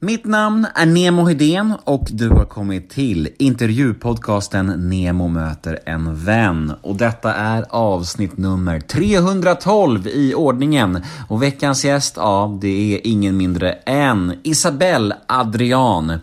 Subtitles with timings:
[0.00, 6.72] Mitt namn är Nemo Hedén och du har kommit till intervjupodcasten Nemo möter en vän.
[6.82, 11.02] Och detta är avsnitt nummer 312 i ordningen.
[11.28, 16.18] Och veckans gäst, ja, det är ingen mindre än Isabelle Adrian.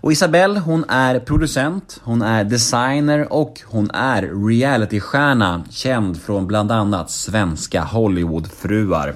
[0.00, 6.72] Och Isabelle, hon är producent, hon är designer och hon är realitystjärna känd från bland
[6.72, 9.14] annat svenska Hollywoodfruar.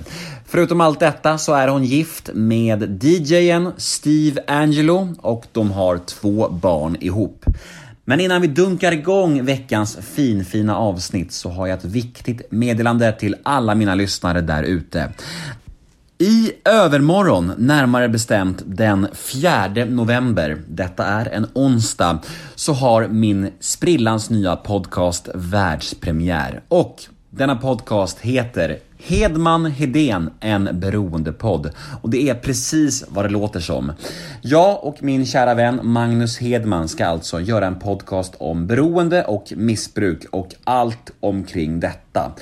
[0.51, 6.49] Förutom allt detta så är hon gift med DJen Steve Angelo och de har två
[6.49, 7.45] barn ihop.
[8.05, 13.37] Men innan vi dunkar igång veckans finfina avsnitt så har jag ett viktigt meddelande till
[13.43, 15.13] alla mina lyssnare där ute.
[16.19, 22.19] I övermorgon, närmare bestämt den 4 november, detta är en onsdag,
[22.55, 26.63] så har min sprillans nya podcast världspremiär.
[26.69, 31.71] Och denna podcast heter Hedman Hedén, en beroendepodd.
[32.03, 33.93] Och det är precis vad det låter som.
[34.43, 39.53] Jag och min kära vän Magnus Hedman ska alltså göra en podcast om beroende och
[39.57, 42.33] missbruk och allt omkring detta.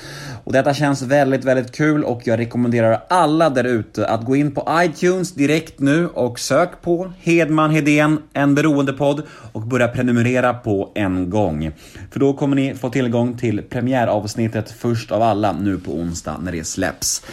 [0.43, 4.51] Och detta känns väldigt, väldigt kul och jag rekommenderar alla där ute att gå in
[4.51, 10.91] på iTunes direkt nu och sök på Hedman Hedén, en beroendepodd och börja prenumerera på
[10.95, 11.71] en gång.
[12.11, 16.51] För då kommer ni få tillgång till premiäravsnittet först av alla nu på onsdag när
[16.51, 17.25] det släpps.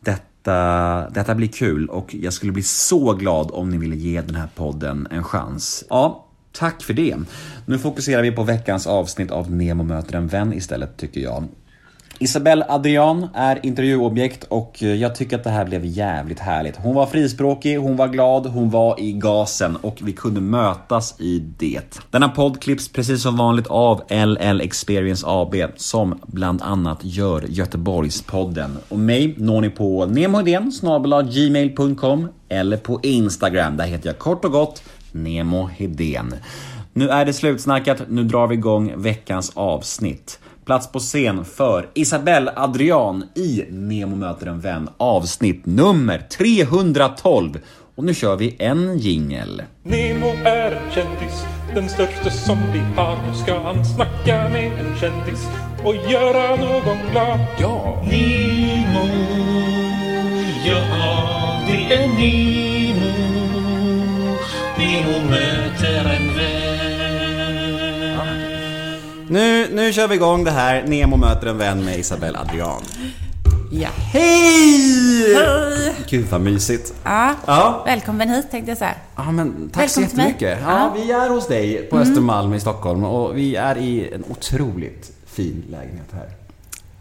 [0.00, 4.34] Detta, detta blir kul och jag skulle bli så glad om ni ville ge den
[4.34, 5.84] här podden en chans.
[5.90, 7.16] Ja, tack för det.
[7.66, 11.48] Nu fokuserar vi på veckans avsnitt av Nemo möter en vän istället tycker jag.
[12.22, 16.76] Isabelle Adrian är intervjuobjekt och eh, jag tycker att det här blev jävligt härligt.
[16.76, 21.38] Hon var frispråkig, hon var glad, hon var i gasen och vi kunde mötas i
[21.58, 22.00] det.
[22.10, 28.78] Denna podd klipps precis som vanligt av LL Experience AB som bland annat gör Göteborgspodden.
[28.88, 30.72] Och mig når ni på nemohedén
[31.30, 33.76] gmail.com eller på Instagram.
[33.76, 34.82] Där heter jag kort och gott
[35.12, 36.34] Nemo Hedén.
[36.92, 40.39] Nu är det slutsnackat, nu drar vi igång veckans avsnitt.
[40.64, 47.58] Plats på scen för Isabelle Adrian i Nemo möter en vän avsnitt nummer 312.
[47.94, 49.62] Och nu kör vi en jingel.
[49.82, 51.44] Nemo är en kändis,
[51.74, 53.16] den största som vi har.
[53.28, 55.48] Nu ska han snacka med en kändis
[55.84, 57.40] och göra någon glad.
[57.58, 58.02] Ja!
[58.10, 59.06] Nemo,
[60.66, 62.69] ja det är Nemo.
[69.30, 72.82] Nu, nu kör vi igång det här Nemo möter en vän med Isabelle Adrian.
[73.72, 73.88] Ja.
[74.12, 75.34] Hej!
[75.34, 75.94] Hej!
[76.08, 76.94] Gud vad mysigt.
[77.04, 77.34] Ja.
[77.46, 77.82] Ja.
[77.86, 78.94] Välkommen hit tänkte jag säga.
[79.16, 80.32] Ja men tack så Välkommen mig.
[80.32, 80.58] jättemycket.
[80.66, 80.94] Ja, Ja.
[80.96, 85.64] vi är hos dig på Östermalm i Stockholm och vi är i en otroligt fin
[85.70, 86.28] lägenhet här.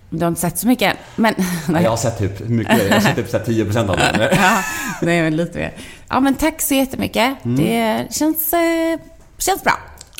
[0.09, 1.33] Du har inte sett så mycket än, men...
[1.73, 4.19] Ja, jag har sett typ mycket, jag har sett typ så här 10% av den.
[4.31, 4.63] ja,
[5.01, 5.73] det är väl lite mer.
[6.09, 7.45] Ja, men tack så jättemycket.
[7.45, 7.57] Mm.
[7.57, 8.99] Det känns, eh,
[9.37, 9.73] känns bra.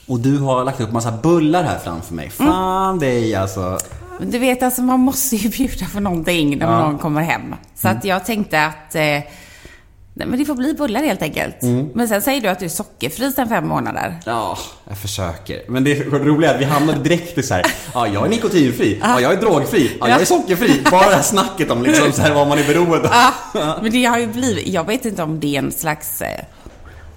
[0.09, 2.29] Och du har lagt upp massa bullar här framför mig.
[2.29, 3.77] Fan dig alltså.
[4.19, 6.79] Du vet, alltså man måste ju bjuda på någonting när Ja.
[6.79, 7.55] någon kommer hem.
[7.75, 8.95] Så att jag tänkte att...
[8.95, 11.55] Eh, nej, men det får bli bullar helt enkelt.
[11.93, 14.19] Men sen säger du att du är sockerfri sedan fem månader.
[14.25, 15.61] Ja, jag försöker.
[15.67, 17.65] Men det roliga är att vi hamnade direkt i så här.
[17.93, 20.81] ja jag är nikotinfri, ja jag är drogfri, ja jag är sockerfri.
[20.91, 23.13] Bara det här snacket om liksom så här vad man är beroende av.
[23.53, 26.39] Ja, men det har ju blivit, jag vet inte om det är en slags, eh,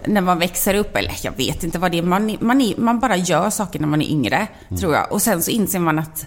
[0.06, 3.00] när man växer upp, eller jag vet inte vad det är, man, man, är, man
[3.00, 4.46] bara gör saker när man är yngre,
[4.78, 5.12] tror jag.
[5.12, 6.26] Och sen så inser man att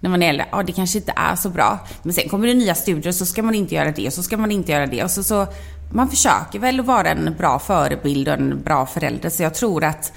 [0.00, 1.78] när man är äldre, ja det kanske inte är så bra.
[2.02, 4.50] Men sen kommer det nya studier, så ska man inte göra det, så ska man
[4.50, 5.04] inte göra det.
[5.04, 5.46] Och så, så
[5.92, 9.30] man försöker väl att vara en bra förebild och en bra förälder.
[9.30, 10.12] Så jag tror att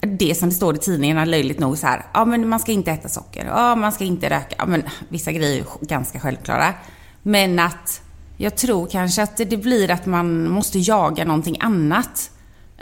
[0.00, 2.90] det som det står i tidningarna, löjligt nog så här, ja men man ska inte
[2.90, 6.74] äta socker, ja man ska inte röka, ja men vissa grejer är ganska självklara.
[7.22, 8.02] Men att
[8.40, 12.30] jag tror kanske att det blir att man måste jaga någonting annat.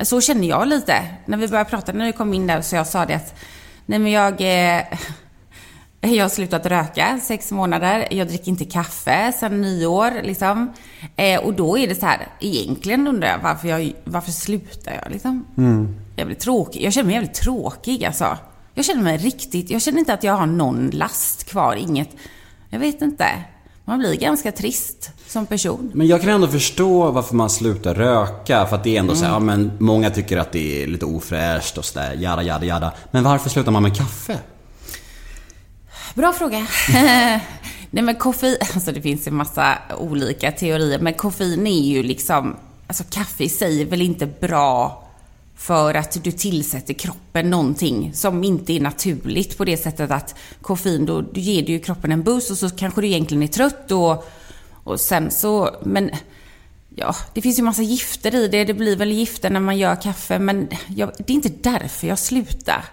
[0.02, 1.02] Så känner jag lite.
[1.26, 3.34] När vi började prata, när vi kom in där, så jag sa det att,
[3.86, 4.82] nej men jag, eh,
[6.00, 8.08] jag har slutat röka sex månader.
[8.10, 10.22] Jag dricker inte kaffe sedan nyår.
[10.22, 10.72] Liksom.
[11.16, 15.12] Eh, och då är det så här, egentligen undrar jag varför, jag, varför slutar jag?
[15.12, 15.44] Liksom?
[16.16, 16.82] Jag blir tråkig.
[16.82, 18.38] Jag känner mig jävligt tråkig alltså.
[18.74, 22.10] Jag känner mig riktigt, jag känner inte att jag har någon last kvar, inget.
[22.68, 23.26] Jag vet inte.
[23.84, 25.90] Man blir ganska trist som person.
[25.94, 28.66] Men jag kan ändå förstå varför man slutar röka.
[28.66, 31.04] För att det är ändå så här, ja men många tycker att det är lite
[31.04, 32.92] ofräscht och sådär, jada jada jada.
[33.10, 34.38] Men varför slutar man med kaffe?
[36.14, 36.66] Bra fråga.
[37.90, 42.56] Nej men koffein, alltså det finns ju massa olika teorier, men koffein är ju liksom,
[42.86, 45.02] alltså kaffe i sig är väl inte bra
[45.56, 51.06] för att du tillsätter kroppen någonting som inte är naturligt på det sättet att koffein,
[51.06, 53.90] då du ger du ju kroppen en boost och så kanske du egentligen är trött
[53.90, 54.24] och,
[54.86, 56.10] och sen så, men
[56.98, 58.64] Ja, det finns ju massa gifter i det.
[58.64, 62.18] Det blir väl gifter när man gör kaffe, men jag, det är inte därför jag
[62.18, 62.84] slutar.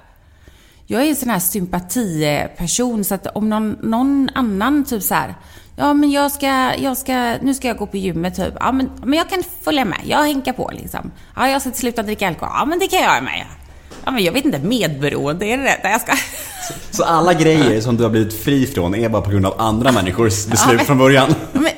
[0.86, 5.36] Jag är en sån här sympatiperson, så att om någon, någon annan typ så här,
[5.75, 8.89] ja men jag ska, jag ska, nu ska jag gå på gymmet typ, ja men,
[9.04, 11.12] men jag kan följa med, jag hänkar på liksom.
[11.36, 13.46] Ja, jag ska sluta dricka alkohol, ja men det kan jag göra med.
[14.06, 15.80] Ja men jag vet inte, medberoende, är det rätt?
[15.84, 16.14] Jag ska...
[16.92, 19.92] Så alla grejer som du har blivit fri från är bara på grund av andra
[19.92, 21.36] människors beslut men- från början?
[21.54, 21.72] Ja, Men,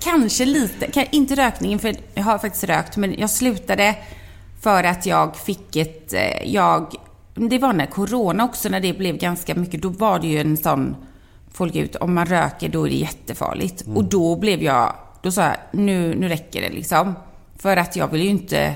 [0.00, 3.96] kanske lite, inte rökningen för jag har faktiskt rökt, men jag slutade
[4.60, 6.94] för att jag fick ett, eh, jag,
[7.34, 10.56] det var när corona också, när det blev ganska mycket, då var det ju en
[10.56, 10.96] sån,
[11.52, 13.84] folk ut, om man röker då är det jättefarligt.
[13.94, 14.92] Och då blev jag,
[15.22, 17.14] då sa jag, nu, nu räcker det liksom.
[17.58, 18.74] För att jag vill ju inte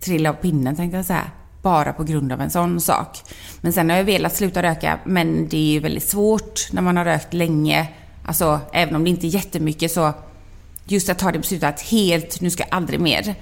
[0.00, 1.30] trilla av pinnen tänkte jag säga.
[1.64, 3.18] Bara på grund av en sån sak.
[3.60, 6.96] Men sen har jag velat sluta röka, men det är ju väldigt svårt när man
[6.96, 7.88] har rökt länge.
[8.26, 10.12] Alltså, även om det inte är jättemycket så
[10.84, 13.34] just att ta det beslutet att helt, nu ska jag aldrig mer.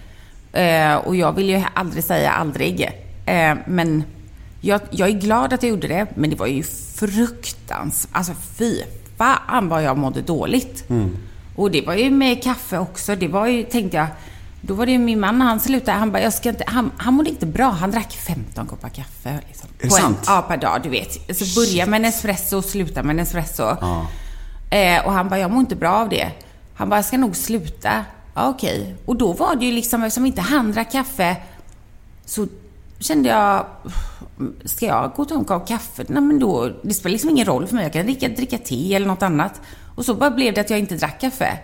[0.53, 2.91] Eh, och jag vill ju aldrig säga aldrig.
[3.27, 4.05] Eh, men
[4.61, 6.63] jag, jag är glad att jag gjorde det, men det var ju
[6.95, 8.09] fruktans...
[8.13, 8.83] Alltså fy
[9.17, 10.85] fan vad jag mådde dåligt.
[11.57, 13.17] Och det var ju med kaffe också.
[13.17, 14.07] Det var ju, tänkte jag,
[14.65, 17.15] då var det ju min man, han slutade, han bara, jag ska inte, han, han
[17.15, 17.71] mådde inte bra.
[17.71, 19.39] Han drack 15 koppar kaffe.
[19.49, 20.19] Liksom, Är det på en- sant?
[20.27, 21.37] Ja, per dag, du vet.
[21.37, 23.63] Så börja med en espresso och sluta med en espresso.
[24.71, 26.31] Eh, och han bara, jag mår inte bra av det.
[26.75, 28.05] Han bara, jag ska nog sluta.
[28.35, 28.95] Ja, okej.
[29.07, 31.37] Och då var det ju liksom, eftersom inte han drack kaffe,
[32.25, 32.47] så
[32.99, 33.67] kände jag,
[34.65, 36.05] ska jag gå och ta en kopp kaffe?
[36.09, 37.85] Nej, men då, det spelar liksom ingen roll för mig.
[37.85, 39.61] Jag kan dricka, dricka te eller något annat.
[39.95, 41.59] Och så bara blev det att jag inte drack kaffe.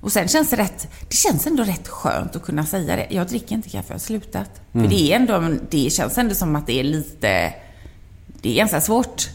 [0.00, 3.06] Och sen känns det rätt, det känns ändå rätt skönt att kunna säga det.
[3.10, 4.50] Jag dricker inte kaffe, jag har slutat.
[4.72, 7.54] För det är ändå, det känns ändå som att det är lite,
[8.42, 9.28] det är ganska svårt.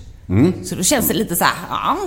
[0.63, 1.97] Så då känns det lite så här, ja,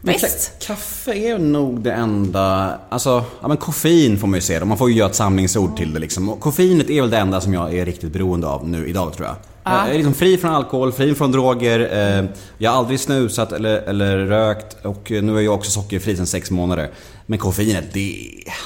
[0.00, 0.24] visst.
[0.60, 4.64] ka- kaffe är nog det enda, alltså, ja men koffein får man ju se det.
[4.64, 6.28] Man får ju göra ett samlingsord till det liksom.
[6.28, 9.26] Och koffeinet är väl det enda som jag är riktigt beroende av nu idag tror
[9.26, 9.36] jag.
[9.64, 11.80] Jag är liksom fri från alkohol, fri från droger.
[12.20, 12.24] Eh,
[12.58, 16.50] jag har aldrig snusat eller, eller rökt och nu är jag också sockerfri sedan sex
[16.50, 16.90] månader.
[17.26, 18.16] Men koffeinet, det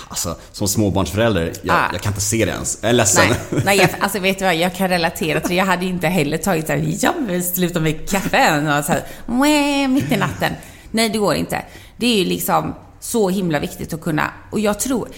[0.08, 1.88] alltså som småbarnsförälder, jag, Ah.
[1.93, 2.78] jag kan inte se det ens.
[2.81, 3.25] Jag är ledsen.
[3.50, 5.56] Nej, nej jag, alltså vet du vad, jag kan relatera till.
[5.56, 9.88] Jag hade inte heller tagit såhär, jag vill sluta med kaffe och så här, "Mwah",
[9.88, 10.52] mitt i natten.
[10.90, 11.62] Nej, det går inte.
[11.96, 15.08] Det är ju liksom så himla viktigt att kunna, och jag tror,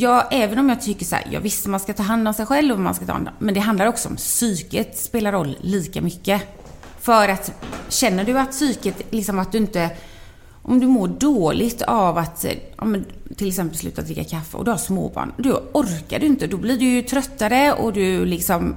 [0.00, 2.46] Ja, även om jag tycker så här, ja visst man ska ta hand om sig
[2.46, 5.56] själv och man ska ta hand om, men det handlar också om psyket spelar roll
[5.60, 6.42] lika mycket.
[7.00, 7.52] För att,
[7.88, 9.90] känner du att psyket, liksom att du inte,
[10.62, 13.04] om du mår dåligt av att, eh, ja, men,
[13.36, 16.78] till exempel sluta dricka kaffe och du har småbarn, då orkar du inte, då blir
[16.78, 18.74] du ju tröttare och du liksom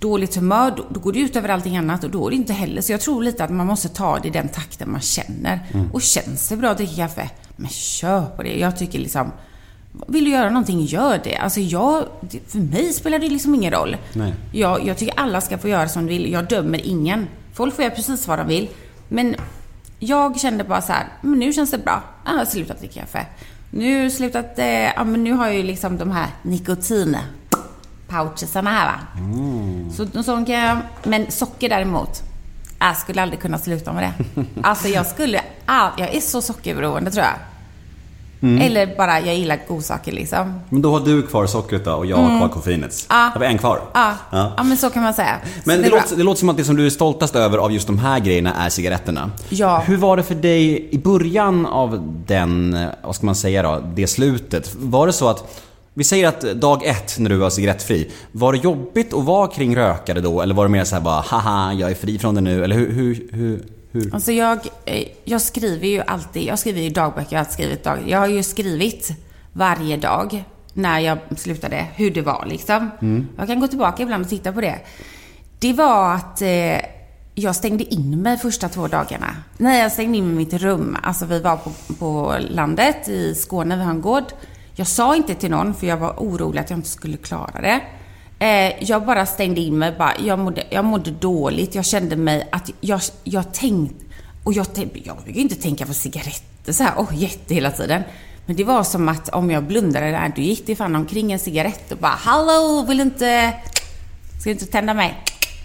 [0.00, 2.52] dåligt humör, då, då går det ut över allting annat och då är det inte
[2.52, 2.82] heller.
[2.82, 5.60] Så jag tror lite att man måste ta det i den takten man känner.
[5.92, 8.58] Och känns det bra att dricka kaffe, men kör på det.
[8.58, 9.30] Jag tycker liksom,
[10.06, 11.36] vill du göra någonting, gör det.
[11.36, 12.04] Alltså jag,
[12.48, 13.96] för mig spelar det liksom ingen roll.
[14.12, 14.34] Nej.
[14.52, 16.32] Jag, jag tycker alla ska få göra som de vill.
[16.32, 17.28] Jag dömer ingen.
[17.52, 18.68] Folk får göra precis vad de vill.
[19.08, 19.34] Men
[19.98, 22.02] jag kände bara så här, men nu känns det bra.
[22.24, 23.26] Jag har slutat dricka kaffe.
[23.70, 27.16] Nu slutat, eh, ja men nu har jag ju liksom de här nikotin
[28.08, 29.00] pouchesarna här va.
[29.92, 32.22] Så, så kan jag, men socker däremot,
[32.78, 34.44] jag skulle aldrig kunna sluta med det.
[34.62, 37.34] Alltså jag skulle, all, jag är så sockerberoende tror jag.
[38.44, 40.60] Eller bara, jag gillar godsaker liksom.
[40.68, 43.06] Men då har du kvar sockret då och jag har kvar koffeinet.
[43.08, 43.30] Ja.
[43.34, 43.80] Då har vi en kvar.
[43.94, 44.52] Ja, Ja.
[44.56, 44.62] ja.
[44.62, 45.36] men så kan man säga.
[45.64, 45.98] Men det, bra.
[45.98, 48.20] låter, det låter som att det som du är stoltast över av just de här
[48.20, 49.30] grejerna är cigaretterna.
[49.48, 49.82] Ja.
[49.86, 54.06] Hur var det för dig i början av den, vad ska man säga då, det
[54.06, 54.74] slutet?
[54.78, 55.60] Var det så att,
[55.94, 59.76] vi säger att dag ett när du var cigarettfri, var det jobbigt att vara kring
[59.76, 60.40] rökare då?
[60.42, 62.64] Eller var det mer så här bara, haha, jag är fri från det nu?
[62.64, 63.62] Eller hur, hur, hur,
[63.94, 64.14] hur?
[64.14, 67.98] Alltså jag, eh, jag skriver ju alltid, jag skriver ju dagböcker, jag har skrivit dag.
[68.06, 69.10] Jag har ju skrivit
[69.52, 72.90] varje dag när jag slutade, hur det var liksom.
[73.38, 74.78] Jag kan gå tillbaka ibland och titta på det.
[75.58, 76.78] Det var att eh,
[77.34, 79.36] jag stängde in mig första två dagarna.
[79.56, 80.96] Nej, jag stängde in mig i mitt rum.
[81.02, 84.24] Alltså vi var på, på landet i Skåne, vi har en gård.
[84.74, 87.80] Jag sa inte till någon för jag var orolig att jag inte skulle klara det.
[88.44, 89.94] Eh, jag bara stängde in mig.
[89.98, 91.74] Bara, jag, mådde, jag mådde dåligt.
[91.74, 94.04] Jag kände mig att jag, jag tänkte...
[94.44, 98.02] Och jag, tänkte, jag brukar inte tänka på cigaretter så här, oh, jätte hela tiden.
[98.46, 101.38] Men det var som att om jag blundade där, då gick det fan omkring en
[101.38, 103.52] cigarett och bara Hallå, vill du inte...
[104.40, 105.14] Ska du inte tända mig?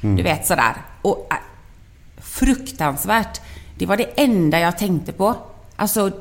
[0.01, 0.75] Du vet sådär.
[1.01, 1.37] Och äh,
[2.17, 3.41] fruktansvärt.
[3.77, 5.35] Det var det enda jag tänkte på.
[5.75, 6.11] Alltså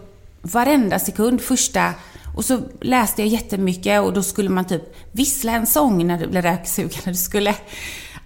[0.43, 1.95] varenda sekund, första...
[2.37, 4.83] Och så läste jag jättemycket och då skulle man typ
[5.13, 7.01] vissla en sång när du blev röksugen.
[7.05, 7.55] Du skulle...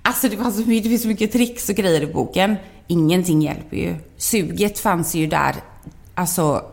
[0.02, 2.56] Alltså det, fanns så mycket, det finns så mycket tricks och grejer i boken.
[2.86, 3.94] Ingenting hjälper ju.
[4.16, 5.54] Suget fanns ju där,
[6.14, 6.64] alltså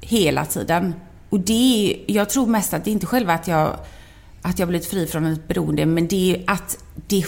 [0.00, 0.94] hela tiden.
[1.28, 3.76] och det är, jag tror mest att det är inte själva att jag,
[4.42, 7.24] att jag blivit fri från ett beroende, men det är att det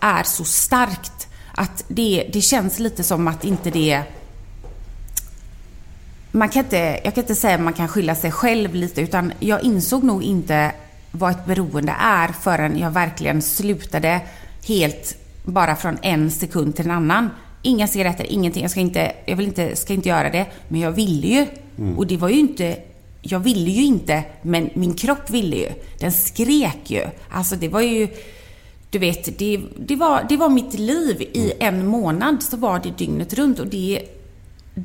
[0.00, 1.28] är så starkt.
[1.54, 4.02] Att det, det känns lite som att inte det...
[6.32, 9.32] Man kan inte, jag kan inte säga att man kan skylla sig själv lite, utan
[9.40, 10.72] jag insåg nog inte
[11.10, 14.20] vad ett beroende är förrän jag verkligen slutade
[14.66, 17.30] helt bara från en sekund till en annan.
[17.62, 18.62] Inga cigaretter, ingenting.
[18.62, 20.46] Jag ska inte, jag vill inte, ska inte göra det.
[20.68, 21.46] Men jag ville ju.
[21.96, 22.76] Och det var ju inte...
[23.22, 25.68] Jag ville ju inte, men min kropp ville ju.
[25.98, 27.04] Den skrek ju.
[27.30, 28.08] Alltså det var ju...
[28.90, 31.22] Du vet, det, det, var, det var mitt liv.
[31.22, 33.58] I en månad så var det dygnet runt.
[33.58, 34.02] Och det,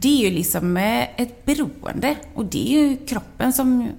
[0.02, 2.16] det är ju liksom eh, ett beroende.
[2.34, 3.90] Och det är ju kroppen som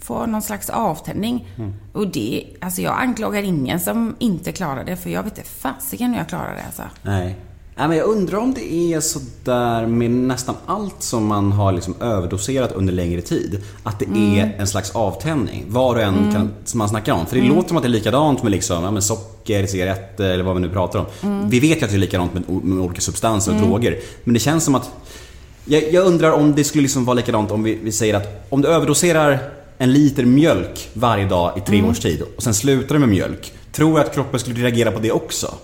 [0.00, 1.48] får någon slags avtändning.
[1.92, 4.96] Och det, alltså jag anklagar ingen som inte klarar det.
[4.96, 6.82] För jag vet inte fasiken hur jag klarar det alltså.
[7.02, 7.36] Nej.
[7.78, 11.72] Nej, men jag undrar om det är så där med nästan allt som man har
[11.72, 13.62] liksom överdoserat under längre tid.
[13.82, 15.64] Att det är en slags avtändning.
[15.68, 17.26] Var och en kan, som man snackar om.
[17.26, 20.44] För det låter som att det är likadant med liksom, ja, men socker, cigaretter eller
[20.44, 21.06] vad vi nu pratar om.
[21.50, 23.98] Vi vet ju att det är likadant med, med olika substanser och droger.
[24.24, 24.90] Men det känns som att...
[25.68, 28.62] Jag, jag undrar om det skulle liksom vara likadant om vi, vi säger att om
[28.62, 29.38] du överdoserar
[29.78, 33.52] en liter mjölk varje dag i tre års tid och sen slutar du med mjölk.
[33.72, 35.54] Tror jag att kroppen skulle reagera på det också?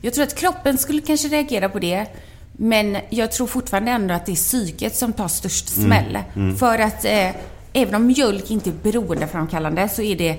[0.00, 2.06] Jag tror att kroppen skulle kanske reagera på det.
[2.52, 6.18] Men jag tror fortfarande ändå att det är psyket som tar störst smäll.
[6.58, 7.30] För att eh,
[7.72, 10.36] även om mjölk inte är beroendeframkallande så är det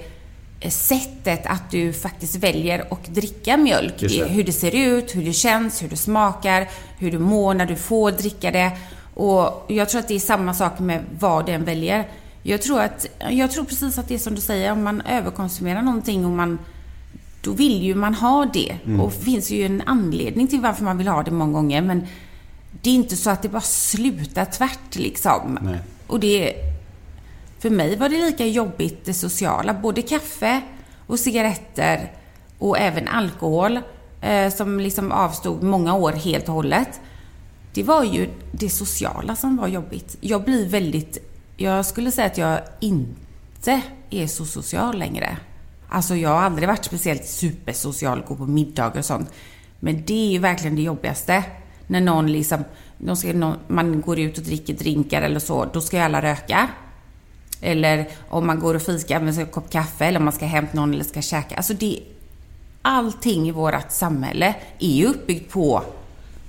[0.68, 4.00] sättet att du faktiskt väljer att dricka mjölk.
[4.00, 4.25] Det.
[4.25, 7.75] Hur det ser ut, hur det känns, hur det smakar, hur du mår när du
[7.75, 8.72] får dricka det.
[9.13, 12.08] Och jag tror att det är samma sak med vad den väljer.
[12.44, 15.82] Jag tror, att, jag tror precis att det är som du säger, om man överkonsumerar
[15.82, 16.60] någonting och man
[17.42, 18.75] då vill ju man ha det.
[19.01, 21.82] Och det finns ju en anledning till varför man vill ha det många gånger.
[21.82, 22.08] Men
[22.82, 25.60] det är inte så att det bara slutar tvärt liksom.
[25.62, 25.80] Nej.
[26.08, 26.54] Och det...
[27.60, 29.74] För mig var det lika jobbigt det sociala.
[29.74, 30.62] Både kaffe
[31.08, 32.13] och cigaretter
[32.58, 33.80] och även alkohol.
[34.22, 37.00] Eh, som liksom avstod många år helt och hållet.
[37.74, 40.18] Det var ju det sociala som var jobbigt.
[40.22, 41.18] Jag blir väldigt...
[41.58, 45.38] Jag skulle säga att jag inte är så social längre.
[45.89, 49.32] Alltså jag har aldrig varit speciellt supersocial, gå på middagar och sånt.
[49.80, 51.44] Men det är ju verkligen det jobbigaste.
[51.88, 52.63] När någon liksom,
[52.98, 56.22] någon ska, någon, man går ut och dricker drinkar eller så, då ska ju alla
[56.22, 56.70] röka.
[57.62, 60.75] Eller om man går och fikar med en kopp kaffe eller om man ska hämta
[60.75, 61.56] någon eller ska käka.
[61.56, 62.00] Alltså det,
[62.82, 65.84] allting i vårt samhälle är ju uppbyggt på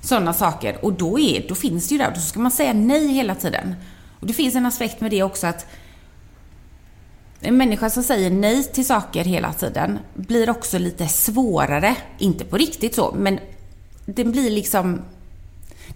[0.03, 0.85] sådana saker.
[0.85, 3.75] Och då, är, då finns det ju där, då ska man säga nej hela tiden.
[4.21, 5.67] Och det finns en aspekt med det också att
[7.41, 11.97] en människa som säger nej till saker hela tiden blir också lite svårare.
[12.19, 13.39] Inte på riktigt så, men
[14.05, 15.01] den blir liksom...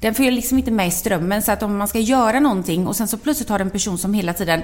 [0.00, 1.42] Den följer liksom inte med i strömmen.
[1.42, 4.14] Så att om man ska göra någonting och sen så plötsligt har en person som
[4.14, 4.62] hela tiden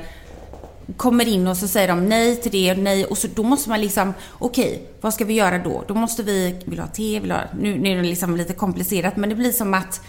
[0.97, 3.69] kommer in och så säger de nej till det och nej och så då måste
[3.69, 5.85] man liksom, okej, vad ska vi göra då?
[5.89, 9.17] Då måste vi, vill ha te, vill ha, nu, nu är det liksom lite komplicerat
[9.17, 10.01] men det blir som att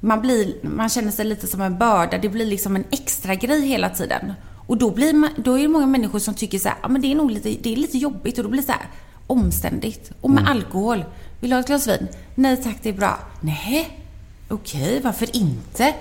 [0.00, 2.18] man, blir, man känner sig lite som en börda.
[2.18, 4.32] Det blir liksom en extra grej hela tiden.
[4.66, 7.02] Och då, blir man, då är det många människor som tycker så här, ja men
[7.02, 8.88] det är nog lite, det är lite jobbigt och då blir det så här
[9.26, 10.10] omständigt.
[10.20, 11.04] Och med alkohol.
[11.40, 12.08] Vill du ha ett glas vin?
[12.34, 13.18] Nej tack, det är bra.
[13.40, 14.00] Nej,
[14.48, 15.94] okej, varför inte?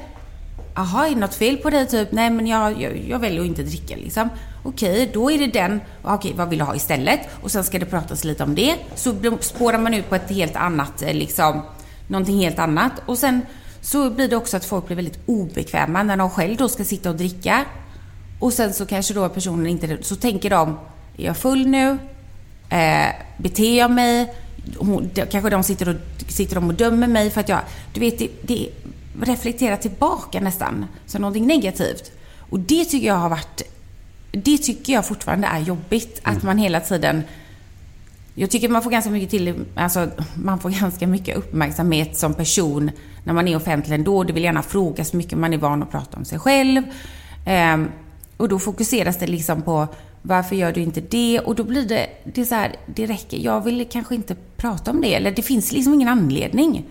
[0.78, 2.12] Jaha, är det något fel på dig typ?
[2.12, 4.30] Nej men jag, jag, jag väljer att inte dricka liksom.
[4.64, 5.82] Okej, då är det den.
[6.04, 7.20] Ah, okej, vad vill du ha istället?
[7.42, 8.76] Och sen ska det pratas lite om det.
[8.96, 11.62] Så spårar man ut på ett helt annat, eh, liksom,
[12.08, 12.92] någonting helt annat.
[13.06, 13.42] Och sen
[13.82, 17.10] så blir det också att folk blir väldigt obekväma när de själv då ska sitta
[17.10, 17.66] och dricka.
[18.40, 20.70] Och sen så kanske då personen inte, så tänker de,
[21.18, 21.98] är jag full nu?
[22.70, 23.08] Eh,
[23.38, 24.34] beter jag mig?
[24.78, 25.96] Hon, de, kanske de sitter och,
[26.32, 27.60] sitter de och dömer mig för att jag,
[27.94, 28.70] du vet, det, det
[29.22, 32.12] reflekterar tillbaka nästan som någonting negativt.
[32.50, 33.62] Och det tycker jag har varit,
[34.32, 36.20] det tycker jag fortfarande är jobbigt.
[36.24, 37.24] Att man hela tiden
[38.40, 42.92] jag tycker man får ganska mycket till, alltså man får ganska mycket uppmärksamhet som person
[43.24, 44.24] när man är offentlig ändå.
[44.24, 46.84] Det vill gärna frågas mycket, man är van att prata om sig själv.
[47.46, 47.88] Ehm,
[48.38, 49.88] och då fokuseras det liksom på
[50.22, 51.40] varför gör du inte det?
[51.40, 53.38] Och då blir det, det så här, det räcker.
[53.38, 55.16] Jag vill kanske inte prata om det.
[55.16, 56.86] Eller det finns liksom ingen anledning.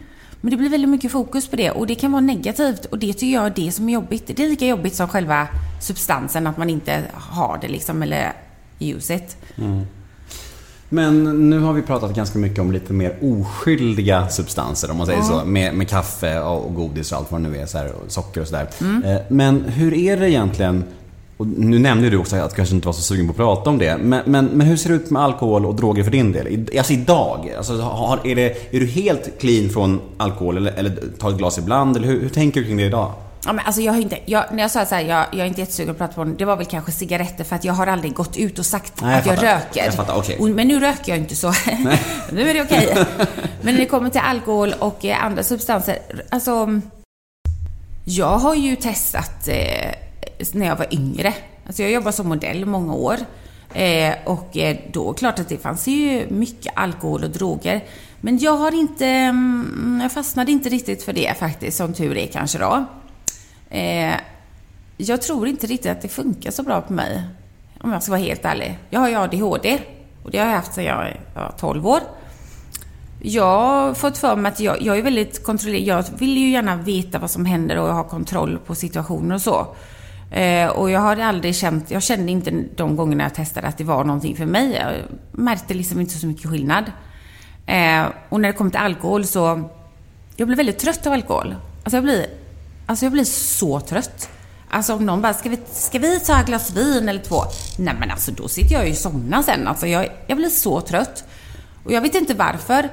[0.47, 3.13] Men det blir väldigt mycket fokus på det och det kan vara negativt och det
[3.13, 4.27] tycker jag är det som är jobbigt.
[4.27, 5.49] Det är lika jobbigt som själva
[5.81, 8.33] substansen, att man inte har det liksom, eller
[8.79, 9.37] use it.
[10.89, 15.23] Men nu har vi pratat ganska mycket om lite mer oskyldiga substanser om man säger
[15.23, 15.45] så.
[15.45, 18.41] Med, med kaffe och godis och allt vad det nu är, så här, och socker
[18.41, 18.69] och sådär.
[19.05, 20.85] Eh, Men hur är det egentligen?
[21.37, 23.71] Och nu nämnde du också att du kanske inte var så sugen på att prata
[23.71, 23.97] om det.
[23.97, 26.47] Men, men, men hur ser det ut med alkohol och droger för din del?
[26.49, 27.53] I- Alltså idag?
[27.57, 31.59] Alltså, har, är, det, är du helt clean från alkohol eller, eller tar ett glas
[31.59, 31.97] ibland?
[31.97, 33.13] Eller hur, hur tänker du kring det idag?
[33.47, 35.61] Ja, men alltså jag har inte, jag, när jag sa här, jag, jag är inte
[35.61, 38.15] jättesugen på att prata på det, var väl kanske cigaretter för att jag har aldrig
[38.15, 39.55] gått ut och sagt Nej, jag att jag fattar.
[39.55, 39.85] röker.
[39.85, 41.49] Jag fattar, och, men nu röker jag inte så.
[42.33, 42.89] nu är det okej.
[43.63, 45.99] men när det kommer till alkohol och eh, andra substanser,
[46.31, 46.81] alltså
[48.05, 49.91] jag har ju testat eh,
[50.53, 51.35] när jag var yngre.
[51.67, 53.17] Alltså jag jobbade som modell i många år.
[53.75, 57.85] Eh, och eh, då klart att det fanns ju mycket alkohol och droger.
[58.21, 62.27] Men jag har inte, mm, jag fastnade inte riktigt för det faktiskt, som tur är
[62.27, 62.85] kanske då.
[63.71, 64.15] Eh,
[64.97, 67.23] jag tror inte riktigt att det funkar så bra på mig.
[67.81, 68.79] Om jag ska vara helt ärlig.
[68.91, 69.79] Jag har ju ADHD.
[70.23, 72.01] Och det har jag haft sedan jag var 12 år.
[73.23, 76.05] Jag har fått för mig att jag, jag är väldigt kontrollerad.
[76.13, 79.67] Jag vill ju gärna veta vad som händer och ha kontroll på situationer och så.
[80.31, 83.85] Eh, och jag har aldrig känt, jag kände inte de gångerna jag testade att det
[83.85, 84.73] var någonting för mig.
[84.73, 84.95] Jag
[85.33, 86.85] märkte liksom inte så mycket skillnad.
[87.67, 89.71] Eh, och när det kommer till alkohol så,
[90.37, 91.55] jag blir väldigt trött av alkohol.
[91.83, 92.27] Alltså jag blir,
[92.87, 94.31] alltså jag blir så trött.
[94.71, 97.43] Alltså om någon bara, ska vi, ska vi ta ett glas vin eller två?
[97.79, 99.69] Nej men alltså då sitter jag ju och somnar sen.
[99.69, 101.25] Alltså jag, jag blir så trött.
[101.85, 102.89] Och jag vet inte varför.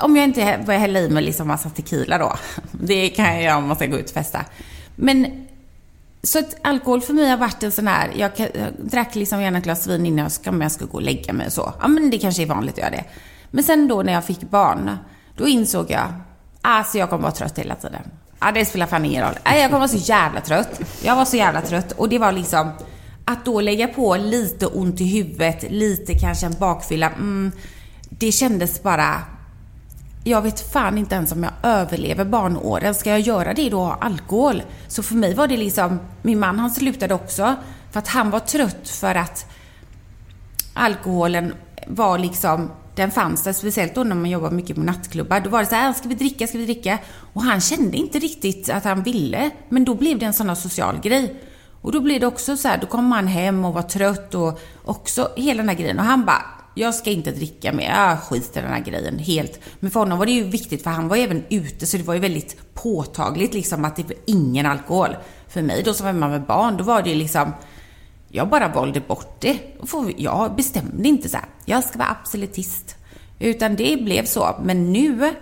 [0.00, 2.36] Om jag inte börjar hälla i mig liksom massa tequila då.
[2.72, 4.44] Det kan jag göra om man ska gå ut och festa.
[4.96, 5.46] Men
[6.22, 9.40] så att alkohol för mig har varit en sån här, jag, kan- jag drack liksom
[9.42, 11.72] gärna ett glas vin innan jag ska, jag ska gå och lägga mig och så.
[11.80, 13.04] Ja men det kanske är vanligt att göra det.
[13.50, 14.96] Men sen då när jag fick barn,
[15.36, 16.12] då insåg jag,
[16.60, 18.00] alltså jag kommer vara trött hela tiden.
[18.40, 19.34] Ja det spelar fan ingen roll.
[19.44, 20.80] Nej, jag kommer vara så jävla trött.
[21.02, 22.70] Jag var så jävla trött och det var liksom,
[23.24, 27.52] att då lägga på lite ont i huvudet, lite kanske en bakfylla, mm,
[28.08, 29.14] det kändes bara
[30.24, 32.94] jag vet fan inte ens om jag överlever barnåren.
[32.94, 34.62] Ska jag göra det då och ha alkohol?
[34.88, 37.56] Så för mig var det liksom, min man han slutade också
[37.90, 39.46] för att han var trött för att
[40.74, 41.54] alkoholen
[41.86, 45.40] var liksom, den fanns där, speciellt då när man jobbar mycket på nattklubbar.
[45.40, 46.98] Då var det så här, äh, ska vi dricka, ska vi dricka?
[47.32, 50.54] Och han kände inte riktigt att han ville, men då blev det en sån här
[50.54, 51.34] social grej.
[51.82, 54.60] Och då blev det också så här, då kom han hem och var trött och
[54.84, 55.98] också hela den här grejen.
[55.98, 56.42] Och han bara,
[56.74, 59.60] jag ska inte dricka mer, jag skiter i den här grejen helt.
[59.80, 62.02] Men för honom var det ju viktigt, för han var ju även ute, så det
[62.02, 65.16] var ju väldigt påtagligt liksom att det var ingen alkohol.
[65.48, 67.52] För mig då som var hemma med barn, då var det ju liksom,
[68.28, 69.58] jag bara valde bort det.
[70.16, 72.96] Jag bestämde inte så här, jag ska vara absolutist.
[73.38, 74.60] Utan det blev så.
[74.62, 75.34] Men nu,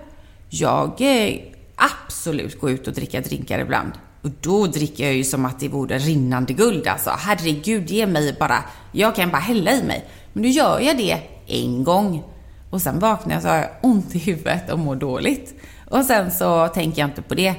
[0.48, 1.34] jag eh,
[1.76, 3.92] absolut gå ut och dricka drinkar ibland.
[4.22, 7.10] Och då dricker jag ju som att det vore rinnande guld alltså.
[7.10, 10.08] Herregud, ge mig bara, jag kan bara hälla i mig.
[10.32, 12.22] Men nu gör jag det en gång.
[12.70, 15.54] Och sen vaknar jag så har jag ont i huvudet och mår dåligt.
[15.88, 17.54] Och sen så tänker jag inte på det.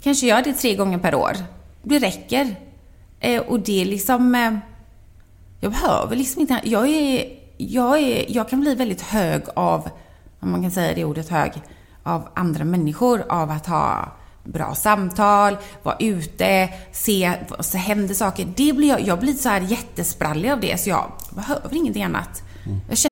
[0.00, 1.32] Kanske gör det tre gånger per år.
[1.82, 2.56] Det räcker.
[3.20, 4.34] Eh, och det är liksom...
[4.34, 4.58] Eh,
[5.60, 6.60] jag behöver liksom inte...
[6.64, 8.24] Jag är, jag är...
[8.28, 9.90] Jag kan bli väldigt hög av,
[10.40, 11.52] om man kan säga det ordet hög,
[12.02, 13.24] av andra människor.
[13.28, 14.12] Av att ha
[14.52, 18.52] bra samtal, vara ute, se, så händer saker.
[18.56, 22.42] Det blir jag, jag blir så här jättesprallig av det, så jag behöver ingenting annat.
[22.88, 23.10] Jag känner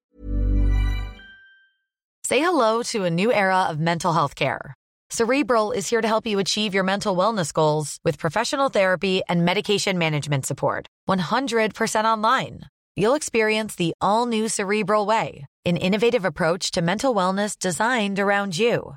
[2.28, 4.74] Say hello to a new era of mental health care.
[5.10, 9.44] Cerebral is here to help you achieve your mental wellness goals with professional therapy and
[9.44, 10.86] medication management support.
[11.08, 12.60] 100% online.
[12.96, 18.58] You'll experience the all new Cerebral Way, an innovative approach to mental wellness designed around
[18.58, 18.96] you.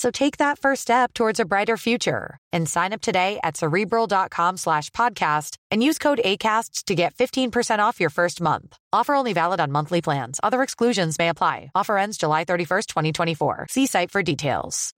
[0.00, 4.56] So take that first step towards a brighter future and sign up today at cerebral.com
[4.56, 8.76] slash podcast and use code ACAST to get 15% off your first month.
[8.94, 10.40] Offer only valid on monthly plans.
[10.42, 11.70] Other exclusions may apply.
[11.74, 13.66] Offer ends July 31st, 2024.
[13.68, 14.90] See site for details.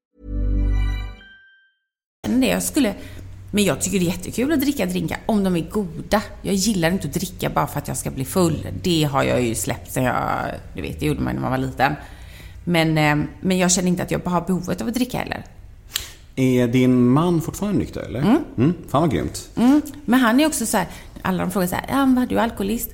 [2.42, 2.94] jag skulle...
[3.50, 6.22] Men jag tycker det är jättekul att dricka drinkar om de är goda.
[6.42, 8.68] Jag gillar inte att dricka bara för att jag ska bli full.
[8.82, 10.54] Det har jag ju släppt sen jag...
[10.74, 11.94] Du vet, det gjorde man när man var liten.
[12.64, 15.44] Men, eh, men jag känner inte att jag har behovet av att dricka heller.
[16.36, 18.20] Är din man fortfarande nykter eller?
[18.20, 18.74] Mm.
[18.88, 19.48] Fan vad grymt.
[19.56, 19.82] Mm.
[20.04, 20.86] Men han är också så här,
[21.22, 22.88] alla de frågar så här, ja, var du alkoholist?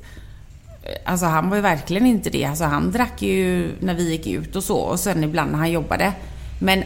[0.83, 2.45] Eh, Alltså han var ju verkligen inte det.
[2.45, 5.71] Alltså han drack ju när vi gick ut och så och sen ibland när han
[5.73, 6.13] jobbade.
[6.61, 6.83] Men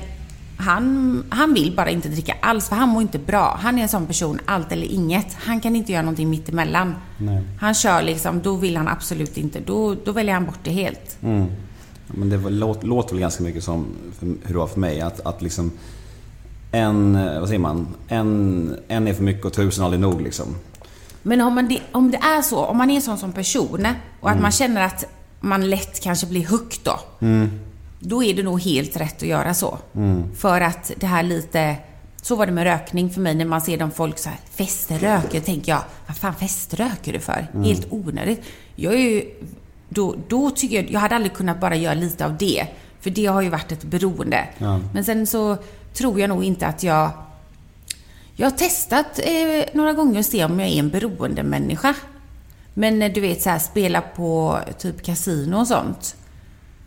[0.59, 3.59] han, han vill bara inte dricka alls för han mår inte bra.
[3.63, 5.35] Han är en sån person, allt eller inget.
[5.35, 6.95] Han kan inte göra någonting mitt emellan.
[7.19, 7.43] Nej.
[7.61, 9.61] Han kör liksom, då vill han absolut inte.
[9.61, 11.17] Då, då väljer han bort det helt.
[11.21, 11.47] Ja,
[12.15, 13.87] Men det var, låt, låter väl ganska mycket som
[14.21, 15.01] hur det var för mig.
[15.01, 15.73] Att, att liksom
[16.73, 17.87] en, eh, vad säger man?
[18.09, 20.47] En, en är för mycket och tusen aldrig nog liksom.
[21.23, 23.87] Men om, man det, om det är så, om man är sån som person
[24.21, 25.05] och att man känner att
[25.41, 26.99] man lätt kanske blir hooked då.
[27.99, 29.79] Då är det nog helt rätt att göra så.
[30.37, 31.77] För att det här lite...
[32.23, 35.41] Så var det med rökning för mig när man ser de folk så här feströker.
[35.41, 37.47] tänker jag, vad fan feströker du för?
[37.65, 38.43] Helt onödigt.
[38.77, 39.31] Jag är ju...
[39.93, 42.67] Då, då tycker jag, jag hade aldrig kunnat bara göra lite av det.
[43.01, 44.49] För det har ju varit ett beroende.
[44.95, 45.57] Men sen så
[45.95, 47.11] tror jag nog inte att jag...
[48.37, 51.95] Jag har testat eh, några gånger att se om jag är en beroendemänniska.
[52.75, 56.17] Men eh, du vet så här, spela på typ kasino och sånt.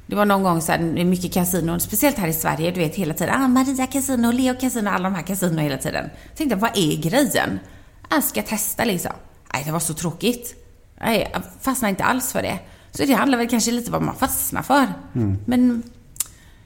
[0.07, 3.13] Det var någon gång så här, mycket kasinon, speciellt här i Sverige, du vet hela
[3.13, 3.41] tiden.
[3.41, 6.09] Ah, Maria Casino, Leo Casino, alla de här kasinon hela tiden.
[6.27, 7.59] Jag tänkte, vad är grejen?
[8.09, 9.11] Jag ska testa liksom.
[9.53, 10.55] Nej, det var så tråkigt.
[11.01, 12.59] Nej, jag fastnade inte alls för det.
[12.97, 14.87] Så det handlar väl kanske lite om vad man fastnar för.
[15.45, 15.83] Men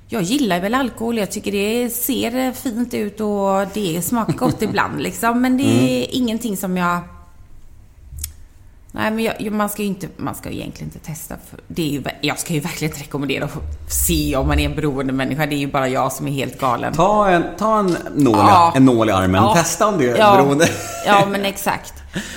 [0.07, 1.17] jag gillar väl alkohol.
[1.17, 5.41] Jag tycker det ser fint ut och det smakar gott ibland liksom.
[5.41, 6.99] Men det är ingenting som jag...
[8.91, 11.35] Nej, men jag, man ska ju inte, man ska egentligen inte testa.
[11.49, 14.65] För det är ju, jag ska ju verkligen inte rekommendera att se om man är
[14.69, 15.45] en beroende människa.
[15.45, 16.93] Det är ju bara jag som är helt galen.
[16.93, 18.73] Ta en, ta en, nål, Ja.
[18.75, 19.53] en nål i armen, Ja.
[19.55, 20.69] testa om det är Ja, beroende.
[21.05, 21.93] ja, men exakt.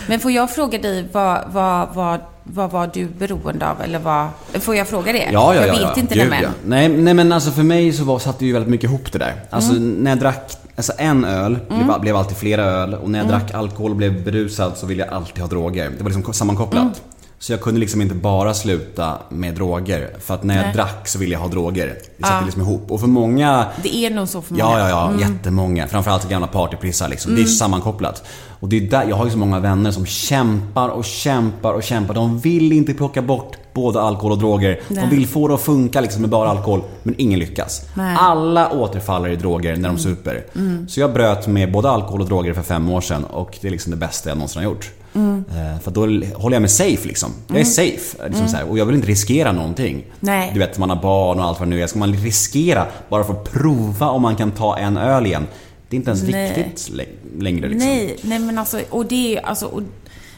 [0.08, 3.80] Men får jag fråga dig, vad, vad, vad, vad var du beroende av?
[3.82, 4.28] Eller vad,
[4.62, 5.18] får jag fråga det?
[5.18, 5.72] Ja, ja, jag ja.
[5.72, 5.94] vet ja.
[5.96, 6.42] inte Gud, det, men...
[6.42, 6.48] ja.
[6.64, 9.34] Nej, nej, men alltså för mig så var, satte ju väldigt mycket ihop det där.
[9.50, 9.90] Alltså Mm.
[9.94, 12.94] när jag drack alltså en öl, blev, blev alltid flera öl.
[12.94, 13.30] Och när Mm.
[13.32, 15.90] jag drack alkohol och blev berusad så ville jag alltid ha droger.
[15.98, 17.02] Det var liksom sammankopplat.
[17.42, 17.46] Mm.
[17.46, 20.16] Så jag kunde liksom inte bara sluta med droger.
[20.20, 20.74] För att när jag Nej.
[20.74, 21.98] drack så ville jag ha droger.
[22.16, 22.90] Det satt liksom ihop.
[22.90, 24.64] Och för många Det är nog så för många.
[24.64, 25.28] Ja, ja, ja.
[25.28, 25.86] Jättemånga.
[25.86, 27.34] Framförallt gamla partyprissar liksom.
[27.34, 28.24] Det är sammankopplat.
[28.60, 31.82] Och det är där, jag har ju så många vänner som kämpar och kämpar och
[31.82, 32.14] kämpar.
[32.14, 34.80] De vill inte plocka bort både alkohol och droger.
[34.88, 35.06] Nej.
[35.10, 36.82] De vill få det att funka liksom med bara alkohol.
[37.02, 37.82] Men ingen lyckas.
[37.94, 38.16] Nej.
[38.18, 40.44] Alla återfaller i droger när de super.
[40.88, 43.24] Så jag bröt med både alkohol och droger för fem år sedan.
[43.24, 44.90] Och det är liksom det bästa jag någonsin har gjort.
[45.14, 46.00] Eh, För då
[46.36, 47.30] håller jag mig safe liksom.
[47.48, 48.28] Jag är safe.
[48.28, 48.70] Liksom så här.
[48.70, 50.04] Och jag vill inte riskera någonting.
[50.20, 50.50] Nej.
[50.54, 51.86] Du vet, man har barn och allt vad det nu är.
[51.86, 55.46] Ska man riskera bara för att prova om man kan ta en öl igen?
[55.88, 56.48] Det är inte ens Nej.
[56.48, 57.04] riktigt lä-
[57.38, 57.88] längre liksom.
[57.88, 59.82] Nej, nej men alltså, och det är alltså, och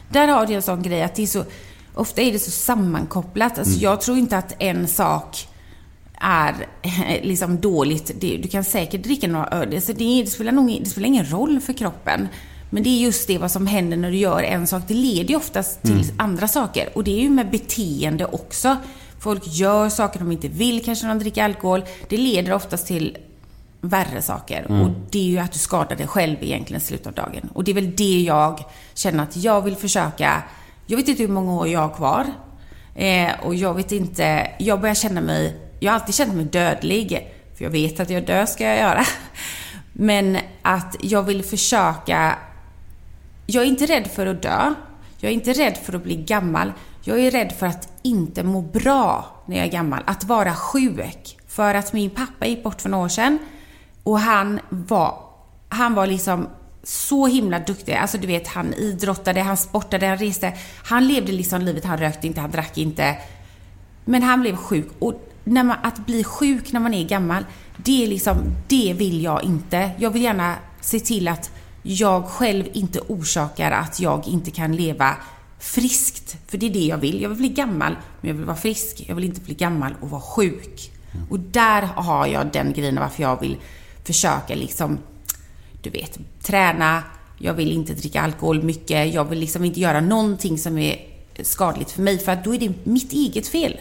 [0.09, 1.43] där har du en sån grej att det är så,
[1.93, 3.59] ofta är det så sammankopplat.
[3.59, 5.47] Alltså jag tror inte att en sak
[6.21, 6.53] är
[7.23, 8.11] liksom dåligt.
[8.21, 11.59] Du kan säkert dricka några öl, så det, det, spelar nog, det spelar ingen roll
[11.59, 12.27] för kroppen.
[12.75, 14.83] Men det är just det vad som händer när du gör en sak.
[14.87, 16.89] Det leder ju oftast till andra saker.
[16.93, 18.77] Och det är ju med beteende också.
[19.19, 21.83] Folk gör saker de inte vill, kanske när de dricker alkohol.
[22.09, 23.17] Det leder oftast till
[23.81, 24.65] värre saker.
[24.71, 27.49] Och det är ju att du skadar dig själv egentligen i slutet av dagen.
[27.53, 30.43] Och det är väl det jag känner att jag vill försöka.
[30.85, 32.25] Jag vet inte hur många år jag har kvar.
[32.95, 37.31] Eh, och jag vet inte, jag börjar känna mig, jag har alltid känt mig dödlig.
[37.57, 39.05] För jag vet att jag dör ska jag göra.
[39.93, 42.35] Men att jag vill försöka
[43.45, 44.73] jag är inte rädd för att dö.
[45.17, 46.73] Jag är inte rädd för att bli gammal.
[47.01, 50.03] Jag är rädd för att inte må bra när jag är gammal.
[50.05, 51.37] Att vara sjuk.
[51.47, 53.39] För att min pappa gick bort för några år sedan.
[54.03, 55.19] Och han var,
[55.69, 56.47] han var liksom
[56.83, 57.93] så himla duktig.
[57.93, 60.53] Alltså du vet, han idrottade, han sportade, han reste.
[60.83, 63.17] Han levde liksom livet, han rökte inte, han drack inte.
[64.05, 64.87] Men han blev sjuk.
[64.99, 67.45] Och när man, att bli sjuk när man är gammal,
[67.77, 69.91] det är liksom, det vill jag inte.
[69.97, 71.51] Jag vill gärna se till att
[71.87, 75.15] jag själv inte orsakar att jag inte kan leva
[75.59, 76.37] friskt.
[76.47, 77.21] För det är det jag vill.
[77.21, 79.03] Jag vill bli gammal, men jag vill vara frisk.
[79.07, 80.91] Jag vill inte bli gammal och vara sjuk.
[81.29, 83.57] Och där har jag den grejen varför jag vill
[84.03, 84.97] försöka liksom,
[85.81, 87.03] du vet, träna.
[87.37, 89.13] Jag vill inte dricka alkohol mycket.
[89.13, 90.99] Jag vill liksom inte göra någonting som är
[91.41, 93.79] skadligt för mig, för att då är det mitt eget fel.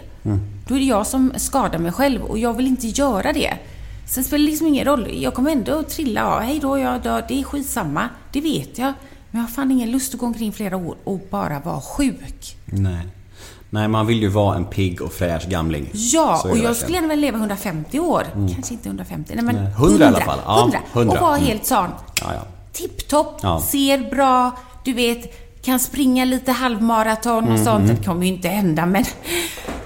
[0.68, 3.58] Då är det jag som skadar mig själv och jag vill inte göra det.
[4.06, 5.08] Sen spelar det liksom ingen roll.
[5.22, 6.20] Jag kommer ändå att trilla.
[6.20, 7.24] Ja, hej då, jag dör.
[7.28, 8.08] Det är skitsamma.
[8.32, 8.92] Det vet jag.
[9.30, 12.56] Men jag har fan ingen lust att gå omkring flera år och bara vara sjuk.
[12.64, 13.06] Nej.
[13.70, 15.90] Nej, man vill ju vara en pigg och fräsch gamling.
[15.92, 18.24] Ja, och jag skulle gärna vilja leva 150 år.
[18.54, 20.38] Kanske inte 150, nej men Nej, 100 i alla fall.
[20.46, 20.78] Ja, 100.
[20.92, 21.12] 100.
[21.14, 21.46] Och vara Mm.
[21.48, 21.88] helt sån
[22.20, 22.42] Ja, ja.
[22.72, 23.60] tipptopp, Ja.
[23.66, 24.50] ser bra,
[24.84, 27.88] du vet, kan springa lite halvmaraton och sånt.
[27.88, 29.04] Det kommer ju inte hända, men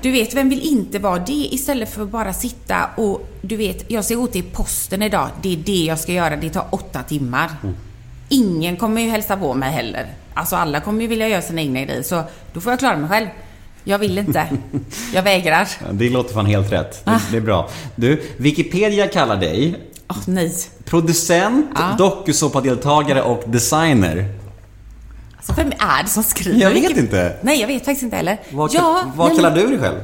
[0.03, 3.91] du vet, vem vill inte vara det istället för att bara sitta och du vet,
[3.91, 5.29] jag ser åt det i posten idag.
[5.43, 6.37] Det är det jag ska göra.
[6.37, 7.51] Det tar åtta timmar.
[7.63, 7.75] Mm.
[8.29, 10.07] Ingen kommer ju hälsa på mig heller.
[10.35, 13.09] Alltså alla kommer ju vilja göra sina egna grejer, så då får jag klara mig
[13.09, 13.27] själv.
[13.85, 14.47] Jag vill inte.
[15.15, 15.69] Jag vägrar.
[15.93, 17.01] Det låter fan helt rätt.
[17.05, 17.13] Ah.
[17.13, 17.69] Det, det är bra.
[17.97, 19.77] Du, Wikipedia kallar dig
[20.09, 20.53] Åh, nej.
[20.85, 21.95] producent, Ja.
[21.99, 24.25] dokusåpadeltagare och designer.
[25.49, 26.61] Alltså, vem är det som skriver?
[26.61, 27.37] Jag vet Vilken- inte.
[27.43, 28.41] Nej, jag vet faktiskt inte heller.
[28.53, 29.99] Vad, ja, vad kallar men- du dig själv?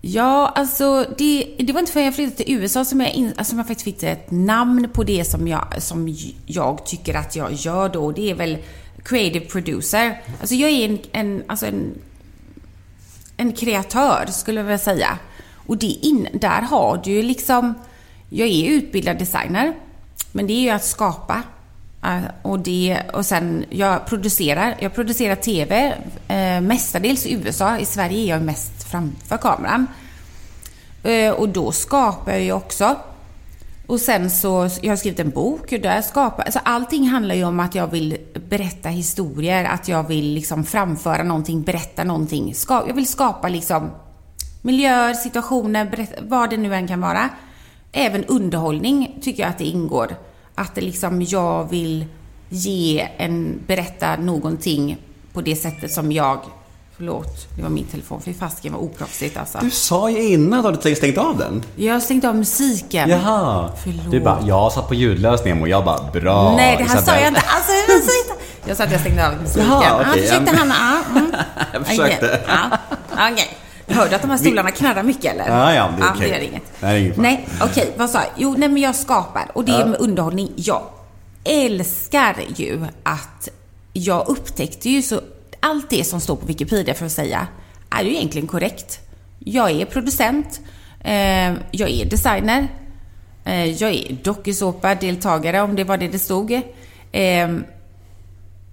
[0.00, 3.44] Ja, alltså det, det var inte förrän jag flyttade till USA som jag, in, alltså,
[3.44, 7.52] som jag faktiskt fick ett namn på det som jag, som jag tycker att jag
[7.52, 8.12] gör då.
[8.12, 8.58] Det är väl
[9.04, 10.20] creative producer.
[10.40, 11.94] Alltså jag är en, en, alltså en
[13.36, 15.18] en kreatör, skulle jag vilja säga.
[15.66, 17.74] Och det in, där har du ju liksom...
[18.30, 19.74] Jag är utbildad designer,
[20.32, 21.42] men det är ju att skapa.
[22.04, 24.76] Eh, och, det, och sen, jag producerar.
[24.80, 25.94] Jag producerar TV,
[26.28, 27.78] eh, mestadels i USA.
[27.78, 29.86] I Sverige är jag mest framför kameran.
[31.02, 32.96] Eh, och då skapar jag ju också.
[33.86, 37.44] Och sen så, jag har skrivit en bok och där skapar, alltså allting handlar ju
[37.44, 38.16] om att jag vill
[38.48, 42.54] berätta historier, att jag vill liksom framföra någonting, berätta någonting.
[42.54, 43.90] Ska, jag vill skapa liksom
[44.62, 47.28] miljöer, situationer, berätta, vad det nu än kan vara.
[47.92, 50.16] Även underhållning tycker jag att det ingår.
[50.54, 52.04] Att liksom, jag vill
[52.48, 54.98] ge en, berätta någonting
[55.32, 56.38] på det sättet som jag
[56.96, 58.20] Förlåt, det var min telefon.
[58.24, 59.58] Fy fasken vad oproffsigt alltså.
[59.62, 61.62] Du sa ju innan att du stängt av den.
[61.76, 63.10] Jag har stängt av musiken.
[63.10, 63.70] Jaha.
[63.84, 64.10] Förlåt.
[64.10, 65.66] Du bara, jag satt på ljudlös Nemo.
[65.66, 67.20] Jag bara, bra Nej, det här sa Isabelle.
[67.20, 67.40] jag inte.
[67.40, 68.44] Alltså, jag sa inte.
[68.66, 69.68] Jag sa att jag stängde av musiken.
[69.68, 70.56] Jaha, ja, okej, försökte.
[70.56, 70.74] Hanna.
[70.74, 71.32] Ja, mm.
[71.72, 72.26] Jag försökte.
[72.26, 72.44] Okej,
[73.16, 73.58] Ja, okej.
[73.86, 75.48] Hör du att de här stolarna knarrar mycket eller?
[75.48, 76.30] Ja, ja, det är okej.
[76.30, 76.62] det inget.
[76.80, 77.22] Nej, det är ingen fara.
[77.22, 78.30] Nej, okej, vad sa jag?
[78.36, 79.50] Jo, nej men jag skapar.
[79.54, 80.52] Och det är med underhållning.
[80.56, 80.82] Jag
[81.44, 83.48] älskar ju att
[83.92, 85.20] jag upptäckte ju så...
[85.60, 87.46] Allt det som står på Wikipedia för att säga
[87.90, 88.98] är ju egentligen korrekt.
[89.38, 90.60] Jag är producent,
[91.00, 92.68] eh, jag är designer,
[93.44, 96.52] eh, jag är dokusåpa-deltagare om det var det det stod.
[97.12, 97.48] Eh,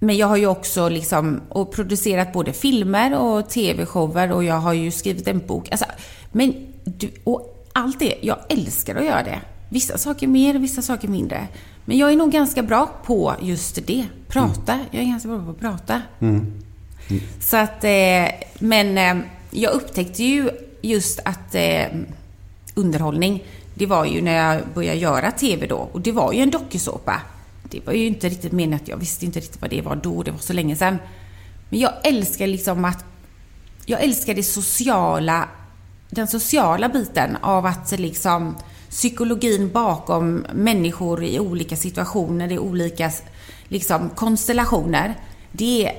[0.03, 4.73] men jag har ju också liksom och producerat både filmer och tv-shower och jag har
[4.73, 5.71] ju skrivit en bok.
[5.71, 5.85] Alltså,
[6.31, 9.41] men du, och allt det, jag älskar att göra det.
[9.69, 11.47] Vissa saker mer, vissa saker mindre.
[11.85, 14.05] Men jag är nog ganska bra på just det.
[14.27, 14.79] Prata.
[14.91, 16.01] Jag är ganska bra på att prata.
[17.39, 18.27] Så att, eh,
[18.59, 20.49] men eh, jag upptäckte ju
[20.81, 21.85] just att eh,
[22.75, 25.89] underhållning, det var ju när jag började göra TV då.
[25.91, 27.21] Och det var ju en dokusåpa.
[27.71, 30.23] Det var ju inte riktigt meningen att jag visste inte riktigt vad det var då,
[30.23, 30.97] det var så länge sedan.
[31.69, 33.05] Men jag älskar liksom att,
[33.85, 35.49] jag älskar det sociala,
[36.09, 38.55] den sociala biten av att liksom
[38.89, 43.11] psykologin bakom människor i olika situationer, i olika
[43.67, 45.15] liksom, konstellationer.
[45.51, 45.93] Det är,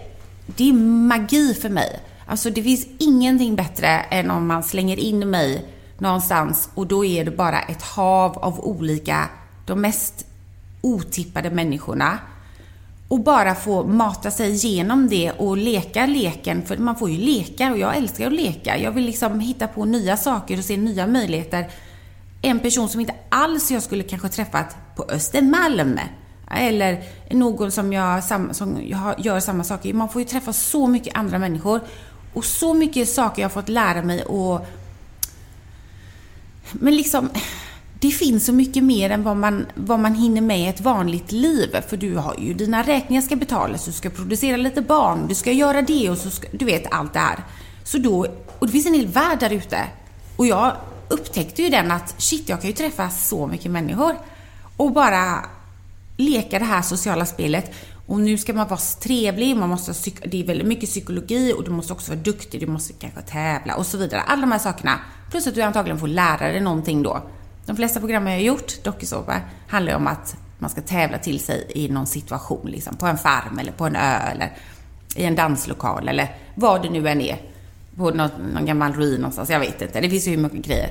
[0.47, 2.01] det är magi för mig.
[2.27, 5.67] Alltså det finns ingenting bättre än om man slänger in mig
[5.99, 9.29] någonstans och då är det bara ett hav av olika,
[9.67, 10.27] de mest
[10.83, 12.19] otippade människorna.
[13.09, 17.73] Och bara få mata sig igenom det och leka leken, för man får ju leka
[17.73, 18.79] och jag älskar att leka.
[18.79, 21.71] Jag vill liksom hitta på nya saker och se nya möjligheter.
[22.43, 25.99] En person som inte alls jag skulle kanske träffat på Östermalm.
[26.51, 29.95] Eller någon som, jag, som jag gör samma saker.
[29.95, 31.81] Man får ju träffa så mycket andra människor.
[32.35, 34.67] Och så mycket saker jag har fått lära mig och...
[36.73, 37.31] Men liksom,
[38.03, 41.33] det finns så mycket mer än vad man, vad man hinner med i ett vanligt
[41.33, 41.77] liv.
[41.89, 45.53] För du har ju dina räkningar ska betalas, du ska producera lite barn, du ska
[45.53, 47.39] göra det och så ska, du vet allt det här.
[47.85, 48.27] Så då,
[48.59, 49.79] och det finns en hel värld där ute.
[50.37, 50.77] Och jag
[51.09, 54.17] upptäckte ju den att shit, jag kan ju träffa så mycket människor.
[54.77, 55.45] Och bara
[56.17, 57.75] leka det här sociala spelet.
[58.07, 61.65] Och nu ska man vara trevlig, man måste, ha det är väldigt mycket psykologi och
[61.65, 64.21] du måste också vara duktig, du måste kanske tävla och så vidare.
[64.21, 64.99] Alla de här sakerna.
[65.31, 67.23] Plus att du antagligen får lära dig någonting då.
[67.67, 71.41] De flesta program jag har gjort, dokusåpa, handlar ju om att man ska tävla till
[71.41, 74.53] sig i någon situation, liksom på en farm eller på en ö eller
[75.17, 77.39] i en danslokal eller vad det nu än är.
[77.97, 80.01] På någon, någon gammal ruin någonstans, jag vet inte.
[80.01, 80.91] Det finns ju hur mycket grejer.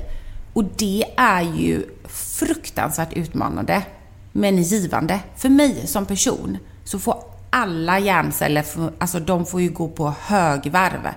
[0.52, 3.82] Och det är ju fruktansvärt utmanande,
[4.32, 5.20] men givande.
[5.36, 8.64] För mig som person så får alla hjärnceller,
[8.98, 11.08] alltså de får ju gå på högvarv.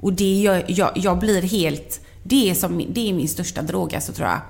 [0.00, 3.94] Och det gör, jag, jag blir helt, det är, som, det är min största drog
[3.94, 4.40] alltså tror jag.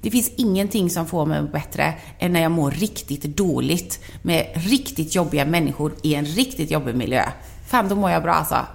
[0.00, 5.14] Det finns ingenting som får mig bättre än när jag mår riktigt dåligt med riktigt
[5.14, 7.24] jobbiga människor i en riktigt jobbig miljö.
[7.68, 8.66] Fan, då mår jag bra alltså.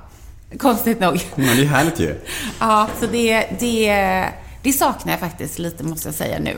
[0.57, 1.25] Konstigt nog.
[1.35, 2.15] Men det är härligt ju.
[2.59, 4.29] Ja, så det, det,
[4.63, 6.57] det saknar jag faktiskt lite, måste jag säga nu.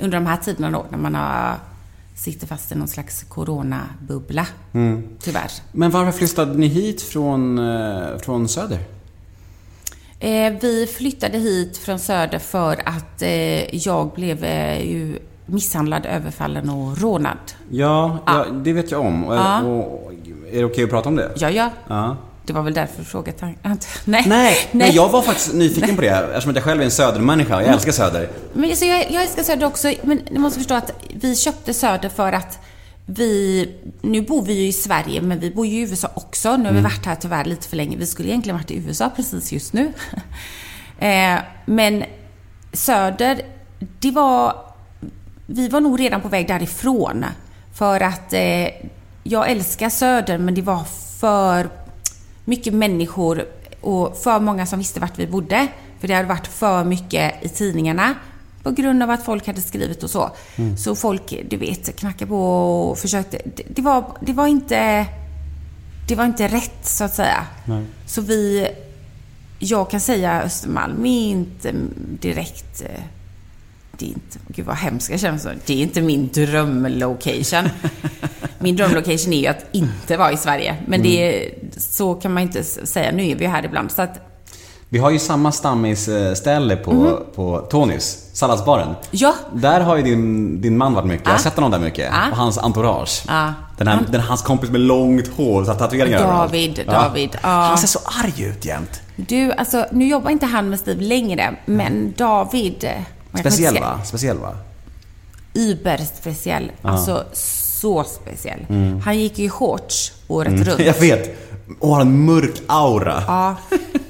[0.00, 1.54] Under de här tiderna då, när man har,
[2.16, 4.46] sitter fast i någon slags coronabubbla.
[5.22, 5.50] Tyvärr.
[5.72, 8.78] Men varför flyttade ni hit från, eh, från Söder?
[10.22, 16.70] Eh, vi flyttade hit från Söder för att eh, jag blev eh, ju misshandlad, överfallen
[16.70, 17.38] och rånad.
[17.70, 18.44] Ja, ja.
[18.52, 19.24] det vet jag om.
[19.24, 19.62] Och, Ja.
[19.62, 20.12] och,
[20.52, 21.30] är det okej att prata om det?
[21.36, 21.70] Ja, ja.
[21.88, 22.16] Ja.
[22.46, 23.36] Det var väl därför du frågade.
[23.62, 23.76] Nej.
[24.04, 24.24] Nej.
[24.26, 24.90] Nej, nej.
[24.94, 27.62] jag var faktiskt nyfiken på det eftersom jag själv är en södermänniska.
[27.62, 28.28] Jag älskar Söder.
[28.52, 32.08] Men alltså, jag, jag älskar Söder också, men ni måste förstå att vi köpte Söder
[32.08, 32.58] för att
[33.06, 33.68] vi,
[34.00, 36.56] nu bor vi ju i Sverige, men vi bor ju i USA också.
[36.56, 37.96] Nu har vi varit här tyvärr lite för länge.
[37.96, 39.92] Vi skulle egentligen varit i USA precis just nu.
[40.98, 42.04] eh, men
[42.72, 43.42] Söder,
[43.78, 44.56] det var,
[45.46, 47.24] vi var nog redan på väg därifrån.
[47.74, 48.68] För att eh,
[49.22, 50.84] jag älskar Söder, men det var
[51.20, 51.68] för
[52.44, 53.44] mycket människor
[53.80, 55.66] och för många som visste vart vi bodde.
[56.00, 58.14] För det hade varit för mycket i tidningarna
[58.62, 60.30] på grund av att folk hade skrivit och så.
[60.78, 62.38] Så folk, du vet, knackade på
[62.90, 63.38] och försökte.
[63.56, 65.06] Det, det, var, det var inte...
[66.08, 67.46] Det var inte rätt, så att säga.
[68.06, 68.68] Så vi...
[69.58, 71.74] Jag kan säga Östermalm är inte
[72.20, 72.82] direkt...
[72.82, 73.02] eh,
[73.98, 74.38] Det är inte...
[74.48, 75.56] Gud vad hemskt jag känner.
[75.66, 77.68] Det är inte min drömlocation.
[78.58, 80.76] Min drömlocation är ju att inte vara i Sverige.
[80.86, 83.12] Men det är, så kan man inte säga.
[83.12, 83.90] Nu är vi här ibland.
[83.90, 84.20] Så att,
[84.92, 87.16] Vi har ju samma stammisställe på, Mhm.
[87.34, 88.94] på Tonys, salladsbaren.
[89.10, 91.26] ja, Där har ju din, din man varit mycket.
[91.26, 92.08] Jag har sett honom där mycket.
[92.12, 92.30] Ja.
[92.30, 93.22] Och hans entourage.
[93.28, 93.52] Ja.
[93.78, 96.52] Den, här, den hans kompis med långt hår och tatueringar överallt.
[96.52, 97.48] David, David, ja.
[97.48, 99.00] Han ser så arg ut jämt.
[99.16, 102.84] Du, alltså nu jobbar inte han med Steve längre, men David...
[102.84, 104.00] eh, Speciell va?
[104.04, 104.56] Speciell va?
[105.54, 106.70] Überspeciell.
[106.82, 108.60] Alltså så speciell.
[109.04, 110.68] Han gick ju i shorts året runt.
[110.68, 110.86] Mm.
[110.86, 111.38] Jag vet.
[111.78, 113.22] Och har en mörk aura.
[113.26, 113.56] Ja.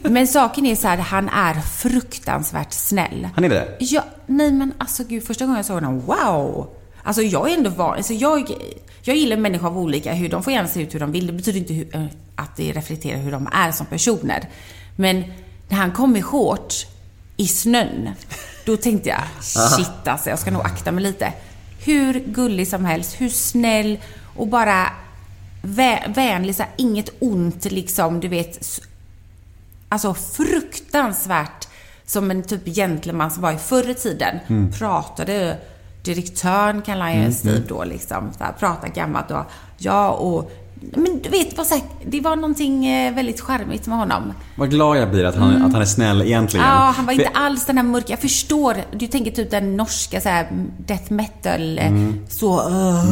[0.03, 3.29] Men saken är så här, han är fruktansvärt snäll.
[3.35, 3.77] Han är det?
[3.81, 6.71] Ja, nej men alltså gud, första gången jag såg honom, wow!
[7.03, 8.51] Alltså jag är ändå van, alltså jag,
[9.03, 11.27] jag gillar människor av olika hur de får gärna se ut hur de vill.
[11.27, 14.49] Det betyder inte hur, eh, att det reflekterar hur de är som personer.
[14.97, 15.25] Men
[15.69, 16.87] när han kom i shorts
[17.37, 18.11] i snön,
[18.65, 21.33] då tänkte jag, shit alltså, jag ska nog akta mig lite.
[21.85, 23.99] Hur gullig som helst, hur snäll
[24.37, 24.91] och bara
[25.63, 28.81] vä- vänlig, så här, inget ont liksom, du vet.
[29.89, 31.69] Alltså fruktansvärt
[32.07, 34.39] som en typ gentleman som var i förr i tiden.
[34.79, 35.59] Pratade,
[36.05, 38.33] direktören kallade jag Steve då liksom.
[38.39, 39.45] Så här, gammalt och
[39.79, 40.51] ja och
[40.97, 44.33] men du vet, vad här, det var någonting eh, väldigt charmigt med honom.
[44.57, 46.67] Vad glad jag blir att han, att han är snäll egentligen.
[46.67, 46.79] Mm.
[46.79, 48.07] Ja, han var inte alls den här mörka.
[48.13, 48.77] Jag förstår.
[48.93, 50.49] Du tänker typ den norska så här,
[50.87, 51.79] death metal.
[51.79, 52.19] eh, Mm.
[52.29, 53.05] Så, uh.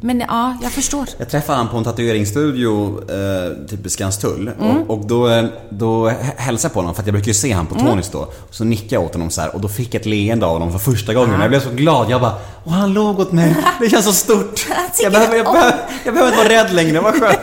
[0.00, 1.08] Men ja, jag förstår.
[1.18, 4.76] Jag träffade han på en tatueringsstudio eh, typ i Skanstull Mm.
[4.82, 7.34] och, och då, eh, då hä- hälsade jag på honom för att jag brukar ju
[7.34, 7.86] se honom på Mm.
[7.86, 8.18] Tonys då.
[8.18, 10.52] Och så nickade jag åt honom så här och då fick jag ett leende av
[10.52, 11.40] honom för första gången.
[11.40, 12.10] Jag blev så glad.
[12.10, 13.56] Jag bara och han låg åt mig.
[13.80, 14.66] Det känns så stort.
[15.02, 17.00] Jag behöver, jag, behöver, jag behöver inte vara rädd längre.
[17.20, 17.38] Skönt.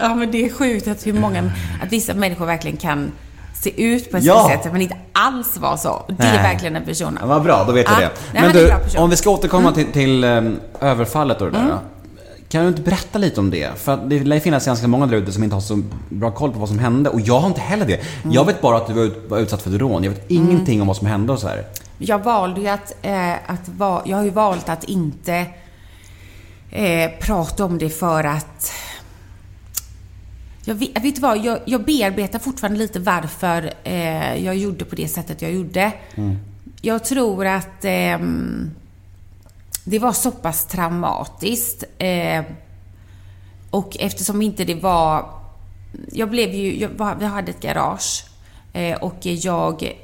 [0.00, 1.50] Ja, men det är sjukt att hur många,
[1.82, 3.12] att vissa människor verkligen kan
[3.54, 4.48] se ut på ett Ja.
[4.62, 6.02] sätt men inte alls vara så.
[6.08, 7.18] Det är verkligen en person.
[7.20, 8.40] Ja, vad bra, då vet jag Ja, det.
[8.40, 8.70] Men du.
[8.70, 8.80] Mm.
[8.96, 11.66] om vi ska återkomma till, till um, överfallet och det där.
[11.68, 11.78] då.
[12.48, 13.68] Kan du inte berätta lite om det?
[13.78, 16.58] För det lär finnas ganska många där ute som inte har så bra koll på
[16.58, 17.10] vad som hände.
[17.10, 17.94] Och jag har inte heller det.
[18.22, 18.34] Mm.
[18.34, 20.04] Jag vet bara att du var, ut, var utsatt för ett rån.
[20.04, 21.64] Jag vet ingenting om vad som hände och så här.
[21.98, 25.46] Jag valde ju att, eh, att va, jag har ju valt att inte
[26.70, 28.72] eh, prata om det för att
[30.64, 35.08] jag vet, vet vad, jag, jag bearbetar fortfarande lite varför eh, jag gjorde på det
[35.08, 35.92] sättet jag gjorde.
[36.82, 38.70] Jag tror att ehm,
[39.84, 41.84] det var så pass traumatiskt.
[41.98, 42.44] Eh,
[43.70, 45.30] och eftersom inte det var...
[46.12, 46.80] Jag blev ju...
[46.80, 48.24] Jag, vi hade ett garage.
[48.72, 49.96] Eh, och jag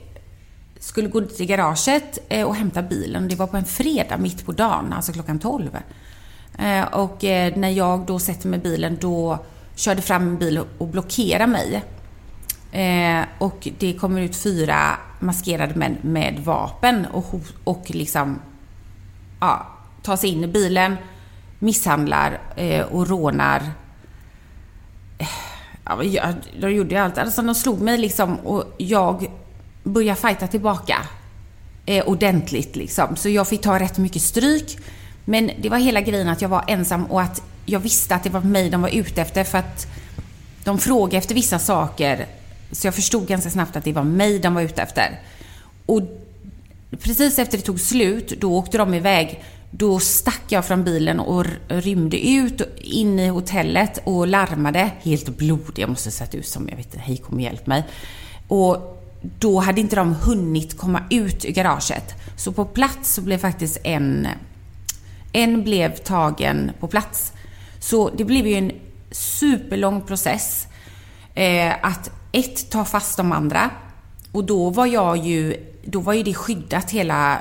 [0.78, 3.28] skulle gå till garaget eh, och hämta bilen.
[3.28, 5.78] Det var på en fredag mitt på dagen, alltså klockan 12.
[6.58, 9.38] Eh, och eh, när jag då sätter mig i bilen, då
[9.74, 11.84] körde fram en bil och blockerade mig.
[12.72, 18.40] Eh, och det kommer ut fyra maskerade män med vapen och, och liksom
[19.40, 19.66] ja,
[20.02, 20.96] tar sig in i bilen,
[21.58, 22.40] misshandlar
[22.90, 23.62] och rånar.
[25.84, 27.18] Ja, men jag, de gjorde ju allt.
[27.18, 29.30] Alltså, de slog mig liksom och jag
[29.82, 30.96] började fighta tillbaka.
[31.86, 33.16] Eh, ordentligt liksom.
[33.16, 34.78] Så jag fick ta rätt mycket stryk.
[35.24, 38.30] Men det var hela grejen att jag var ensam och att jag visste att det
[38.30, 39.86] var mig de var ute efter för att
[40.64, 42.26] de frågade efter vissa saker.
[42.72, 45.20] Så jag förstod ganska snabbt att det var mig de var ute efter.
[45.86, 46.02] Och
[47.00, 49.44] precis efter det tog slut, då åkte de iväg.
[49.70, 54.90] Då stack jag från bilen och rymde ut in i hotellet och larmade.
[55.02, 57.84] Helt blodig, jag måste sett ut som, jag vet inte, hej kom och hjälp mig.
[58.48, 59.00] Och
[59.38, 62.14] då hade inte de hunnit komma ut ur garaget.
[62.36, 64.28] Så på plats så blev faktiskt en,
[65.34, 67.32] en blev tagen på plats.
[67.78, 68.72] Så det blev ju en
[69.10, 70.66] superlång process.
[71.34, 73.70] Eh, att ett, ta fast de andra.
[74.32, 77.38] Och då var jag ju, då var ju det skyddat hela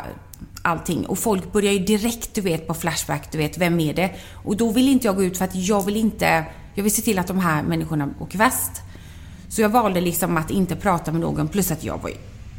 [0.61, 1.05] allting.
[1.05, 4.11] Och folk började ju direkt, du vet, på Flashback, du vet, vem är det?
[4.31, 7.01] Och då vill inte jag gå ut för att jag vill inte, jag vill se
[7.01, 8.81] till att de här människorna åker fast.
[9.49, 12.15] Så jag valde liksom att inte prata med någon, plus att jag var ju,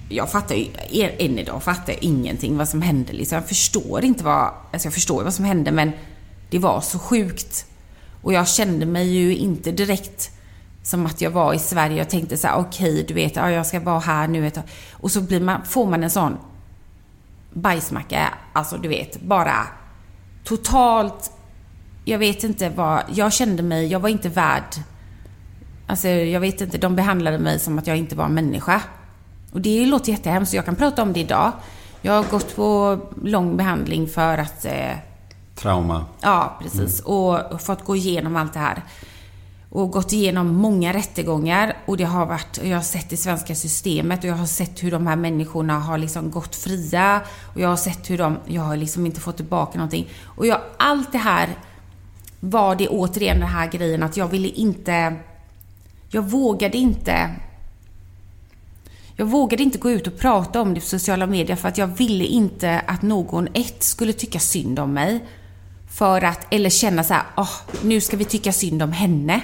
[0.08, 0.70] jag fattar ju,
[1.18, 3.36] än idag fattar jag ingenting vad som hände liksom.
[3.36, 5.92] Jag förstår inte vad, alltså jag förstår vad som hände men
[6.50, 7.66] det var så sjukt.
[8.22, 10.30] Och jag kände mig ju inte direkt
[10.82, 13.66] som att jag var i Sverige Jag tänkte så här: okej, du vet, ja, jag
[13.66, 14.64] ska vara här nu ett tag.
[14.92, 16.36] Och så blir man, får man en sån
[17.52, 19.66] bajsmacka, alltså du vet, bara
[20.44, 21.32] totalt,
[22.04, 24.74] jag vet inte vad, jag kände mig, jag var inte värd
[25.86, 28.82] Alltså, jag vet inte, de behandlade mig som att jag inte var en människa.
[29.54, 31.52] Och det låter jättehemskt, jag kan prata om det idag.
[32.02, 34.64] Jag har gått på lång behandling för att...
[34.64, 34.96] Eh,
[35.54, 36.04] Trauma.
[36.20, 37.00] ja, precis.
[37.00, 38.82] Och fått gå igenom allt det här.
[39.70, 41.76] Och gått igenom många rättegångar.
[41.86, 44.90] Och det har varit, jag har sett det svenska systemet och jag har sett hur
[44.90, 47.20] de här människorna har liksom gått fria.
[47.54, 50.08] Och jag har sett hur de, jag har liksom inte fått tillbaka någonting.
[50.24, 51.48] Och jag, allt det här
[52.40, 55.16] var det återigen den här grejen att jag ville inte...
[56.08, 57.30] Jag vågade inte...
[59.16, 61.86] Jag vågade inte gå ut och prata om det på sociala medier för att jag
[61.86, 65.24] ville inte att någon, ett, skulle tycka synd om mig.
[65.90, 67.50] För att, eller känna så här, åh,
[67.82, 69.40] nu ska vi tycka synd om henne.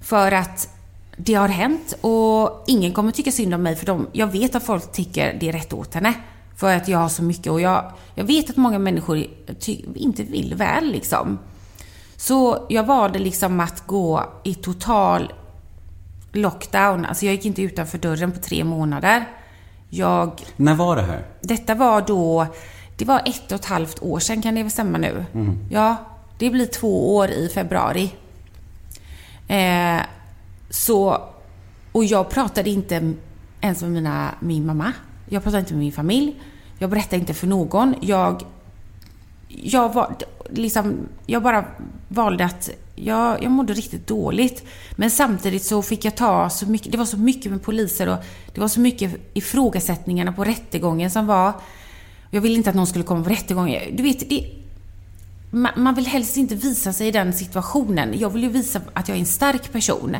[0.00, 0.68] För att
[1.16, 4.62] det har hänt och ingen kommer tycka synd om mig för de, jag vet att
[4.62, 6.14] folk tycker det är rätt åt henne.
[6.56, 9.26] För att jag har så mycket och jag, jag vet att många människor
[9.60, 11.38] ty, inte vill väl liksom.
[12.16, 15.32] Så jag valde liksom att gå i total
[16.32, 17.04] lockdown.
[17.04, 19.24] Alltså jag gick inte utanför dörren på tre månader.
[19.88, 21.24] Jag, När var det här?
[21.40, 22.46] detta var då,
[22.96, 25.24] det var ett och ett halvt år sedan kan det väl stämma nu?
[25.70, 25.96] Ja,
[26.38, 28.12] det blir två år i februari.
[29.48, 30.00] Eh,
[30.70, 31.22] så,
[31.92, 33.14] och jag pratade inte
[33.60, 34.92] ens med mina, min mamma.
[35.28, 36.40] Jag pratade inte med min familj.
[36.78, 37.94] Jag berättade inte för någon.
[38.00, 38.42] Jag,
[39.48, 40.14] jag, var,
[40.50, 40.94] liksom,
[41.26, 41.64] jag bara
[42.08, 44.64] valde att jag, jag mådde riktigt dåligt.
[44.96, 48.18] Men samtidigt så fick jag ta så mycket, det var så mycket med poliser och
[48.54, 51.52] det var så mycket ifrågasättningarna på rättegången som var.
[52.30, 53.96] Jag ville inte att någon skulle komma på rättegången.
[53.96, 54.46] Du vet, det,
[55.50, 58.18] man, man vill helst inte visa sig i den situationen.
[58.18, 60.16] Jag vill ju visa att jag är en stark person.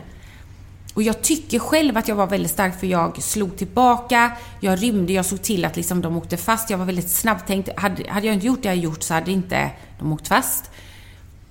[0.95, 5.13] Och jag tycker själv att jag var väldigt stark för jag slog tillbaka, jag rymde,
[5.13, 6.71] jag såg till att liksom de åkte fast.
[6.71, 7.69] Jag var väldigt snabbtänkt.
[7.77, 10.71] Hade, hade jag inte gjort det jag gjort så hade inte de åkt fast.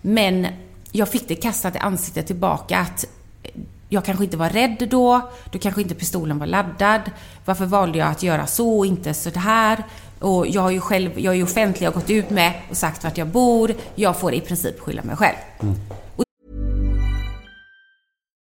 [0.01, 0.47] Men
[0.91, 3.05] jag fick det kastat i ansiktet tillbaka att
[3.89, 7.01] jag kanske inte var rädd då, då kanske inte pistolen var laddad.
[7.45, 9.83] Varför valde jag att göra så och inte så här?
[10.19, 12.77] Och jag har ju själv, jag är ju offentlig, jag har gått ut med och
[12.77, 13.73] sagt vart jag bor.
[13.95, 15.35] Jag får i princip skylla mig själv.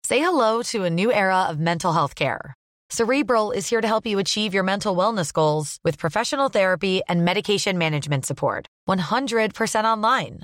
[0.08, 2.54] Say hello to a new era of mental health care.
[2.89, 7.26] Cerebral is here to help you achieve your mental wellness goals with professional therapy and
[7.26, 8.68] medication management support.
[8.89, 10.44] 100% online.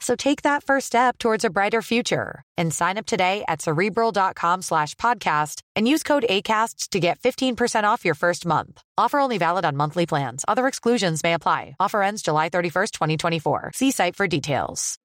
[0.00, 4.62] So take that first step towards a brighter future and sign up today at cerebral.com
[4.62, 8.82] slash podcast and use code ACAST to get 15% off your first month.
[8.98, 10.44] Offer only valid on monthly plans.
[10.48, 11.76] Other exclusions may apply.
[11.78, 13.72] Offer ends July 31st, 2024.
[13.74, 14.96] See site for details.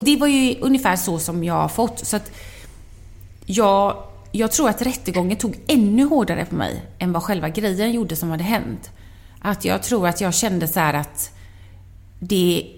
[0.00, 1.98] Det var ju ungefär så som jag har fått.
[1.98, 2.30] Så att
[3.46, 4.02] jag,
[4.32, 8.30] jag tror att rättegången tog ännu hårdare på mig än vad själva grejen gjorde som
[8.30, 8.90] hade hänt.
[9.40, 11.33] Att jag tror att jag kände så här att
[12.28, 12.70] det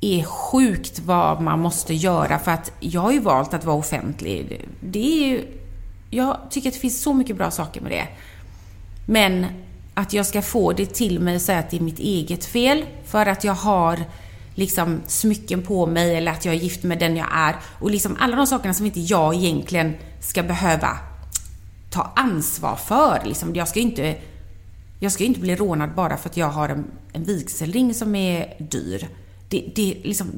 [0.00, 4.66] är sjukt vad man måste göra för att jag har ju valt att vara offentlig.
[4.80, 5.46] Det är ju,
[6.10, 8.08] jag tycker att det finns så mycket bra saker med det.
[9.06, 9.46] Men
[9.94, 12.84] att jag ska få det till mig och säga att det är mitt eget fel
[13.04, 13.98] för att jag har
[14.54, 18.16] liksom smycken på mig eller att jag är gift med den jag är och liksom
[18.20, 20.98] alla de sakerna som inte jag egentligen ska behöva
[21.90, 23.20] ta ansvar för.
[23.24, 24.16] Liksom, jag ska ju inte,
[25.02, 28.14] jag ska ju inte bli rånad bara för att jag har en, en vigselring som
[28.14, 29.08] är dyr.
[29.48, 30.30] Det, det, liksom,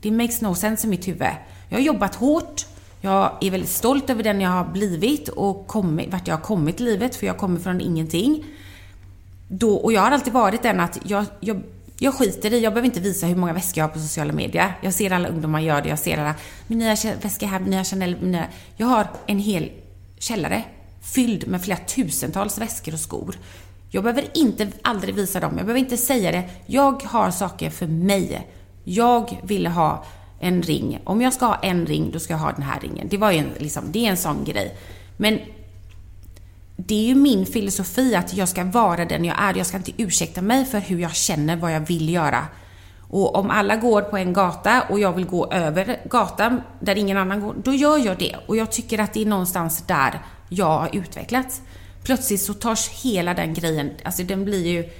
[0.00, 1.28] det makes no sense i mitt huvud.
[1.68, 2.66] Jag har jobbat hårt,
[3.00, 6.80] jag är väldigt stolt över den jag har blivit och kommit, vart jag har kommit
[6.80, 8.44] i livet, för jag kommer från ingenting.
[9.48, 11.62] Då, och jag har alltid varit den att jag, jag,
[11.98, 14.72] jag skiter i, jag behöver inte visa hur många väskor jag har på sociala medier.
[14.82, 16.34] Jag ser alla ungdomar göra det, jag ser alla,
[16.66, 18.46] min nya väska här, min nya Chanel, min nya...
[18.76, 19.70] Jag har en hel
[20.18, 20.64] källare
[21.02, 23.36] fylld med flera tusentals väskor och skor.
[23.90, 26.44] Jag behöver inte aldrig visa dem, jag behöver inte säga det.
[26.66, 28.48] Jag har saker för mig.
[28.84, 30.04] Jag ville ha
[30.40, 31.00] en ring.
[31.04, 33.08] Om jag ska ha en ring, då ska jag ha den här ringen.
[33.08, 34.76] Det var ju en, liksom, det är en sån grej.
[35.16, 35.38] Men
[36.76, 39.54] det är ju min filosofi att jag ska vara den jag är.
[39.54, 42.46] Jag ska inte ursäkta mig för hur jag känner, vad jag vill göra.
[43.10, 47.16] Och om alla går på en gata och jag vill gå över gatan där ingen
[47.16, 48.36] annan går, då gör jag det.
[48.46, 51.62] Och jag tycker att det är någonstans där jag har utvecklats.
[52.02, 54.90] Plötsligt så tas hela den grejen, alltså den blir ju,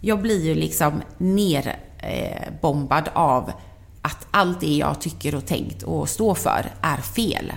[0.00, 3.52] jag blir ju liksom nerbombad eh, av
[4.02, 7.52] att allt det jag tycker och tänkt och står för är fel.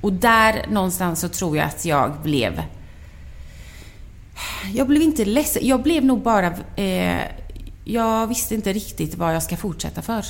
[0.00, 2.62] Och där någonstans så tror jag att jag blev...
[4.72, 5.66] Jag blev inte ledsen.
[5.66, 6.54] Jag blev nog bara...
[6.76, 7.22] Eh,
[7.84, 10.24] jag visste inte riktigt vad jag ska fortsätta för.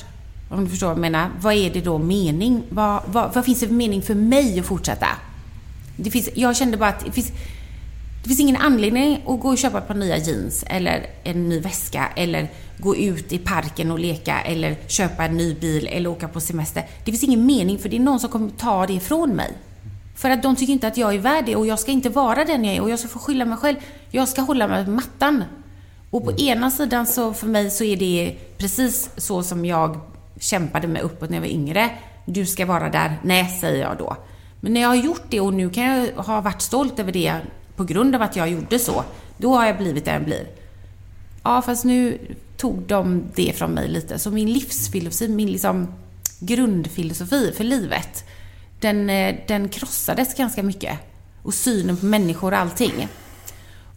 [0.49, 1.29] Om du förstår vad jag menar.
[1.39, 2.63] Vad är det då mening?
[2.69, 5.07] Vad, vad, vad finns det för mening för mig att fortsätta?
[5.95, 7.31] Det finns, jag kände bara att det finns,
[8.23, 11.59] det finns ingen anledning att gå och köpa ett par nya jeans eller en ny
[11.59, 16.27] väska eller gå ut i parken och leka eller köpa en ny bil eller åka
[16.27, 16.83] på semester.
[17.05, 19.53] Det finns ingen mening för det är någon som kommer ta det ifrån mig.
[20.15, 22.45] För att de tycker inte att jag är värd det och jag ska inte vara
[22.45, 23.77] den jag är och jag ska få skylla mig själv.
[24.11, 25.43] Jag ska hålla mig på mattan.
[26.09, 29.99] Och på ena sidan så för mig så är det precis så som jag
[30.39, 31.89] kämpade mig uppåt när jag var yngre.
[32.25, 33.19] Du ska vara där.
[33.23, 34.17] Nej, säger jag då.
[34.65, 37.35] Men när jag har gjort det och nu kan jag ha varit stolt över det
[37.75, 39.03] på grund av att jag gjorde så.
[39.37, 40.47] Då har jag blivit där jag blir.
[41.43, 42.17] Ja, fast nu
[42.57, 44.19] tog de det från mig lite.
[44.19, 45.87] Så min livsfilosofi, min liksom
[46.39, 48.23] grundfilosofi för livet,
[48.79, 50.99] den, eh, den krossades ganska mycket.
[51.43, 53.07] Och synen på människor och allting.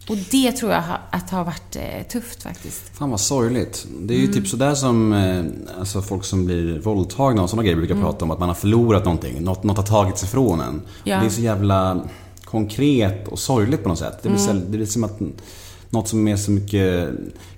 [0.09, 2.97] Och det tror jag att har varit eh, tufft faktiskt.
[2.97, 3.87] Fan vad sorgligt.
[3.99, 5.43] Det är ju typ sådär som eh,
[5.79, 8.31] alltså folk som blir våldtagna och sådana grejer brukar prata om.
[8.31, 9.43] Att man har förlorat någonting.
[9.43, 10.81] Något, något har tagits ifrån en.
[11.03, 11.19] Ja.
[11.19, 12.01] Det är så jävla
[12.45, 14.19] konkret och sorgligt på något sätt.
[14.23, 15.19] Det blir, så, det blir som att
[15.89, 17.09] något som är så mycket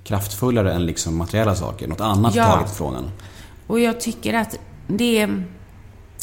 [0.03, 1.87] kraftfullare än liksom materiella saker.
[1.87, 2.45] Något annat Ja.
[2.45, 3.09] tagits ifrån en.
[3.67, 5.27] Och jag tycker att det.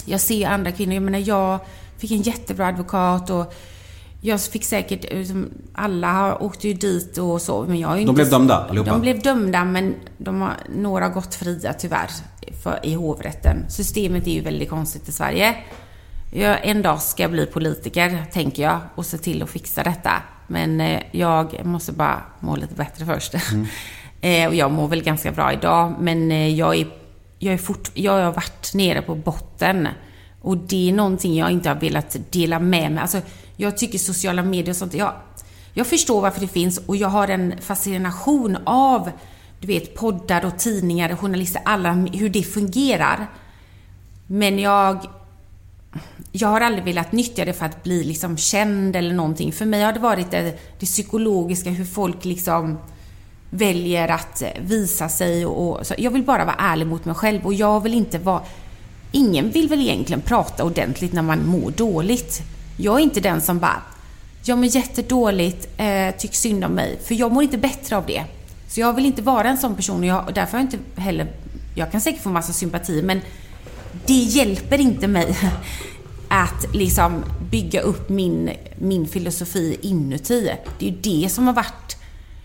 [0.05, 1.59] Jag ser andra kvinnor, jag menar jag
[1.99, 3.55] fick en jättebra advokat och
[4.21, 8.01] jag fick säkert, liksom, alla har- åkte ju dit och så, men jag är ju
[8.05, 8.13] De inte...
[8.13, 8.91] blev dömda allihopa?
[8.91, 12.11] De blev dömda, men de har, några har gått fria tyvärr
[12.63, 13.65] för, i hovrätten.
[13.69, 15.57] Systemet är ju väldigt konstigt i Sverige.
[16.33, 20.13] Jag, en dag ska jag bli politiker, tänker jag, och se till att fixa detta.
[20.47, 23.35] Men eh, jag måste bara må lite bättre först.
[24.21, 26.87] eh, och jag mår väl ganska bra idag, men eh, jag, är,
[27.39, 29.89] jag, är fort, jag har varit nere på botten.
[30.41, 33.03] Och det är någonting jag inte har velat dela med mig.
[33.03, 33.21] Alltså,
[33.61, 35.13] jag tycker sociala medier och sånt, jag,
[35.73, 39.11] jag förstår varför det finns och jag har en fascination av,
[39.61, 43.27] du vet, poddar och tidningar och journalister, alla, hur det fungerar.
[44.27, 45.07] Men jag,
[46.33, 49.53] jag har aldrig velat nyttja det för att bli liksom känd eller någonting.
[49.53, 52.79] För mig har det varit det, det psykologiska, hur folk liksom
[53.51, 55.95] väljer att eh, visa sig och, så.
[55.99, 58.43] Jag vill bara vara ärlig mot mig själv och jag vill inte vara...
[59.13, 62.43] Ingen vill väl egentligen prata ordentligt när man mår dåligt.
[62.81, 63.83] Jag är inte den som bara
[64.49, 66.99] jag mår jättedåligt, eh, tyck synd om mig.
[67.05, 68.25] För jag mår inte bättre av det.
[68.69, 71.01] Så jag vill inte vara en sån person och, jag, och därför har jag inte
[71.01, 71.33] heller...
[71.75, 73.21] Jag kan säkert få massa sympati men
[74.07, 75.39] det hjälper inte mig
[76.29, 80.51] att liksom bygga upp min, min filosofi inuti.
[80.79, 81.97] Det är ju det som har varit...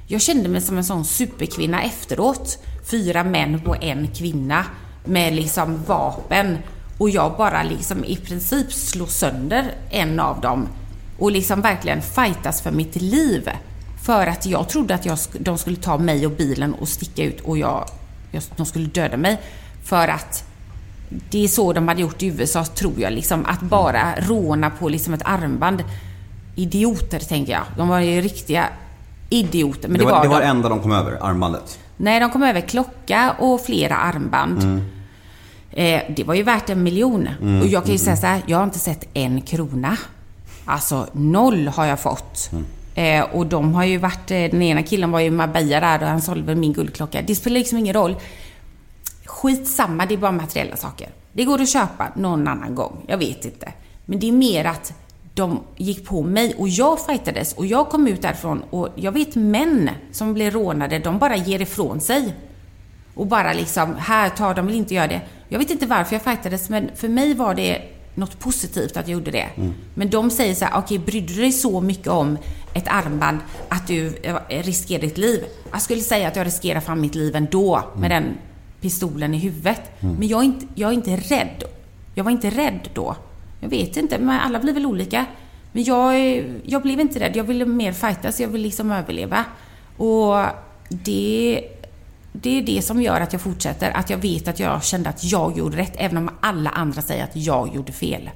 [0.07, 2.57] Jag kände mig som en sån superkvinna efteråt.
[2.91, 4.65] Fyra män på en kvinna
[5.05, 6.57] med liksom vapen.
[7.04, 10.68] Och jag bara liksom i princip slår sönder en av dem.
[11.20, 13.49] Och liksom verkligen fightas för mitt liv.
[14.06, 17.41] För att jag trodde att jag, de skulle ta mig och bilen och sticka ut
[17.41, 17.89] och jag,
[18.32, 19.41] jag, de skulle döda mig.
[19.84, 20.43] För att
[21.10, 23.14] det är så de hade gjort i USA, tror jag.
[23.14, 25.84] Liksom, att bara råna på liksom ett armband.
[26.56, 27.64] Idioter, tänker jag.
[27.78, 28.66] De var ju riktiga
[29.30, 29.89] idioter.
[29.89, 30.45] Men Det var det, var de.
[30.45, 31.80] det enda de kom över, armbandet.
[31.97, 34.89] Nej, de kom över klocka och flera armband.
[35.76, 37.30] Eh, det var ju värt en miljon.
[37.61, 39.97] och jag kan ju säga så här, jag har inte sett en krona.
[40.65, 42.49] Alltså noll har jag fått.
[42.95, 46.01] Eh, och de har ju varit, eh, den ena killen var ju i Marbella där
[46.01, 47.21] och han sålde väl min guldklocka.
[47.21, 48.15] Det spelar liksom ingen roll.
[49.26, 51.09] Skitsamma, det är bara materiella saker.
[51.34, 53.71] Det går att köpa någon annan gång, jag vet inte.
[54.05, 54.93] Men det är mer att
[55.34, 59.36] de gick på mig och jag fightades och jag kom ut därifrån och jag vet
[59.36, 62.34] män som blir rånade, de bara ger ifrån sig.
[63.15, 65.21] Och bara liksom, här tar de vill inte göra det.
[65.54, 67.82] Jag vet inte varför jag fightades men för mig var det
[68.16, 69.49] något positivt att jag gjorde det.
[69.93, 72.38] Men de säger så här, okej brydde du dig så mycket om
[72.74, 73.39] ett armband
[73.70, 75.43] att du eh, riskerar ditt liv?
[75.72, 78.38] Jag skulle säga att jag riskerar fan mitt liv ändå med den
[78.82, 79.82] pistolen i huvudet.
[79.99, 81.64] Men jag är, inte, jag är inte rädd.
[82.16, 83.16] Jag var inte rädd då.
[83.60, 85.26] Jag vet inte, men alla blir väl olika.
[85.72, 87.36] Men jag, jag blev inte rädd.
[87.36, 89.45] Jag ville mer fightas, jag ville liksom överleva.
[89.97, 90.45] Och
[90.89, 91.62] det,
[92.34, 93.91] det är det som gör att jag fortsätter.
[93.91, 97.23] Att jag vet att jag kände att jag gjorde rätt, även om alla andra säger
[97.23, 98.29] att jag gjorde fel.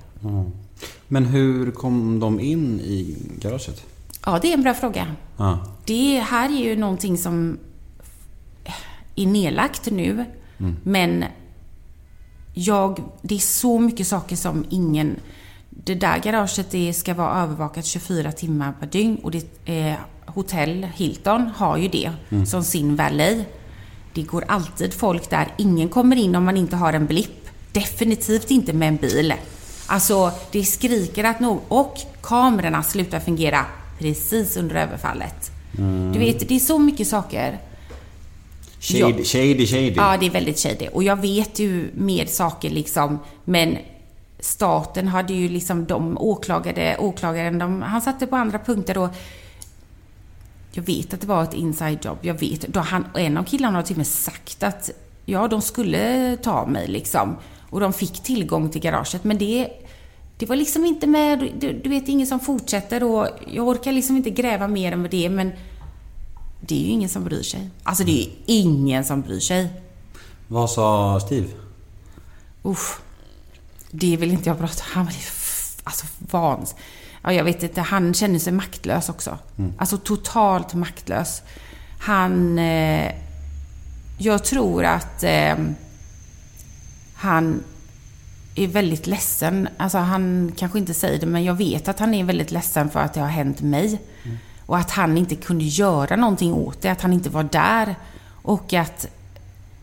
[1.08, 3.84] Men hur kom de in i garaget?
[4.26, 5.16] Ja, det är en bra fråga.
[5.38, 5.60] Ja.
[5.86, 7.58] Det här är ju någonting som
[9.16, 10.26] är nedlagt nu.
[10.84, 11.26] Men
[12.54, 15.16] jag, det är så mycket saker som ingen...
[15.70, 19.96] Det där garaget det ska vara övervakat 24 timmar per dygn och det, eh,
[20.26, 22.12] hotell Hilton har ju det
[22.48, 23.48] som sin valet.
[24.18, 25.48] Det går alltid folk där.
[25.58, 27.50] Ingen kommer in om man inte har en blipp.
[27.72, 29.34] Definitivt inte med en bil.
[29.88, 31.60] Alltså, det skriker att nog...
[31.68, 33.66] Och kamerorna slutar fungera
[34.00, 35.52] precis under överfallet.
[36.14, 37.60] Du vet, det är så mycket saker.
[38.80, 39.24] Shady, Ja.
[39.24, 39.94] shady, shady.
[39.96, 40.88] Ja, det är väldigt shady.
[40.88, 43.78] Och jag vet ju mer saker liksom, men
[44.40, 49.10] staten hade ju liksom de åklagade, åklagaren, de, han satte på andra punkter och
[50.78, 52.18] jag vet att det var ett inside job.
[52.22, 54.90] Jag vet, då han, en av killarna har till och med sagt att
[55.26, 57.36] ja, de skulle ta mig liksom.
[57.70, 59.70] Och de fick tillgång till garaget, men det
[60.40, 64.18] det var liksom inte med, du, du vet, ingen som fortsätter och jag orkar liksom
[64.18, 65.52] inte gräva mer än det, men
[66.62, 67.70] det är ju ingen som bryr sig.
[67.84, 69.68] Alltså det är ju ingen som bryr sig.
[70.48, 71.48] Vad sa Steve?
[72.64, 73.02] Uff.
[73.92, 74.92] Det vill inte jag prata om.
[74.94, 76.76] Han f- alltså vans.
[77.28, 77.82] Ja, jag vet inte.
[77.82, 79.38] Han känner sig maktlös också.
[79.78, 81.42] Alltså totalt maktlös.
[82.00, 82.60] Han...
[82.60, 83.12] Eh,
[84.18, 85.56] jag tror att eh,
[87.14, 87.64] han
[88.56, 89.68] är väldigt ledsen.
[89.78, 93.00] Alltså han kanske inte säger det, men jag vet att han är väldigt ledsen för
[93.00, 94.02] att det har hänt mig.
[94.66, 97.96] Och att han inte kunde göra någonting åt det, att han inte var där.
[98.42, 99.08] Och att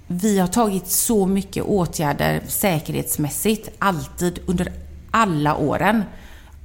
[0.07, 4.73] vi har tagit så mycket åtgärder säkerhetsmässigt, alltid, under
[5.11, 6.03] alla åren.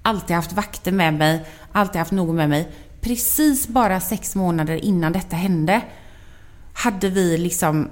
[0.02, 2.72] Alltid haft vakter med mig, alltid haft någon med mig.
[3.02, 5.82] Precis bara sex månader innan detta hände
[6.74, 7.90] hade vi liksom...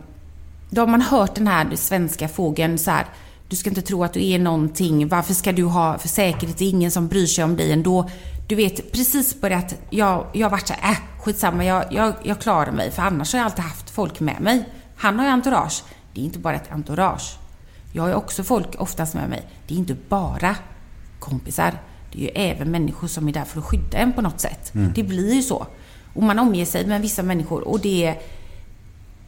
[0.69, 3.05] Då har man hört den här svenska fågeln så här.
[3.49, 5.07] Du ska inte tro att du är någonting.
[5.07, 6.57] Varför ska du ha för säkerhet?
[6.57, 8.09] Det är ingen som bryr sig om dig ändå.
[8.47, 9.75] Du vet, precis börjat...
[9.89, 12.91] Jag, jag har varit så här, äh, skitsamma, jag, jag, jag klarar mig.
[12.91, 14.69] För annars har jag alltid haft folk med mig.
[14.95, 15.83] Han har ju entourage.
[16.13, 17.37] Det är inte bara ett entourage.
[17.93, 19.47] Jag har ju också folk oftast med mig.
[19.67, 20.55] Det är inte bara
[21.19, 21.73] kompisar.
[22.11, 24.71] Det är ju även människor som är där för att skydda en på något sätt.
[24.95, 25.67] Det blir ju så.
[26.13, 28.15] Och man omger sig med vissa människor och det...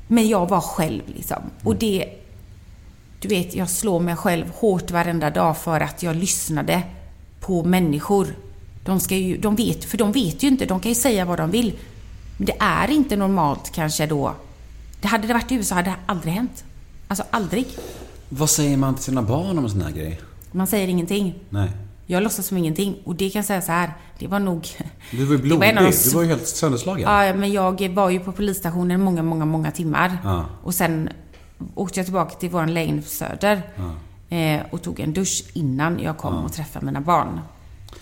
[0.08, 1.38] Men jag var själv liksom.
[1.64, 2.10] Och det...
[3.22, 6.84] Du vet, jag slår mig själv hårt varenda dag för att jag lyssnade
[7.40, 8.28] på människor.
[8.86, 11.40] De ska ju, de vet, för de vet ju inte, de kan ju säga vad
[11.40, 11.80] de vill.
[12.38, 14.34] Men det är inte normalt kanske då.
[15.02, 16.64] Det hade det varit i USA hade det aldrig hänt.
[17.08, 17.68] Alltså aldrig.
[18.30, 20.20] Vad säger man till sina barn om en sån här grej?
[20.52, 21.36] Man säger ingenting.
[21.50, 21.70] Nej.
[22.12, 22.98] Jag låtsas som ingenting.
[23.06, 24.68] Och det kan jag säga så här, det var nog...
[25.12, 25.70] Du var ju det blodig.
[25.70, 27.02] en av Du var ju helt sönderslagen.
[27.02, 30.18] Ja, men jag var ju på polisstationen många, många, många timmar.
[30.24, 30.46] Ja.
[30.64, 31.10] Och sen
[31.76, 33.62] åkte jag tillbaka till vår lägenhet på Söder.
[34.30, 37.40] Eh, och tog en dusch innan jag kom och träffade mina barn.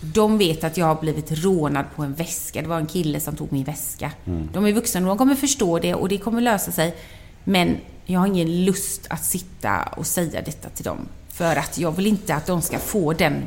[0.01, 2.61] De vet att jag har blivit rånad på en väska.
[2.61, 4.11] Det var en kille som tog min väska.
[4.53, 6.95] De är vuxna och de kommer förstå det och det kommer lösa sig.
[7.43, 10.97] Men jag har ingen lust att sitta och säga detta till dem.
[11.29, 13.43] För att jag vill inte att de ska få den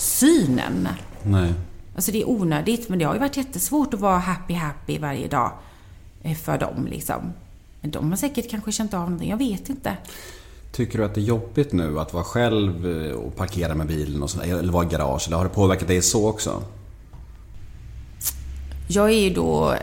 [0.00, 0.88] synen.
[1.22, 1.52] Nej.
[1.94, 5.28] Alltså det är onödigt, men det har ju varit jättesvårt att vara happy happy varje
[5.28, 5.52] dag
[6.22, 7.32] eh, för dem liksom.
[7.80, 9.96] Men de har säkert kanske känt av någonting, jag vet inte.
[10.72, 14.22] Tycker du att det är jobbigt nu att vara själv eh, och parkera med bilen
[14.22, 15.26] och sådär, eller vara i garage?
[15.26, 16.62] Eller har det påverkat dig så också?
[18.88, 19.74] Jag är ju då,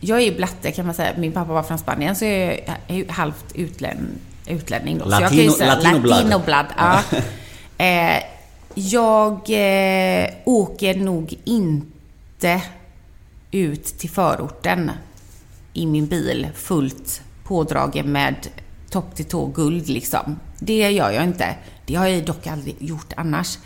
[0.00, 1.12] jag är ju blatte kan man säga.
[1.18, 2.32] Min pappa var från Spanien så jag
[2.86, 4.08] är ju halvt utlän,
[4.46, 5.04] utlänning då.
[5.04, 6.16] så jag kan ju Latino- säga, latinoblad.
[6.18, 6.66] latinoblad.
[6.78, 7.00] Ja
[8.74, 12.62] jag eh, åker nog inte
[13.50, 14.90] ut till förorten
[15.72, 18.48] i min bil fullt pådragen med
[18.90, 20.38] topp till tå guld liksom.
[20.58, 21.56] Det gör jag inte.
[21.86, 23.58] Det har jag dock aldrig gjort annars.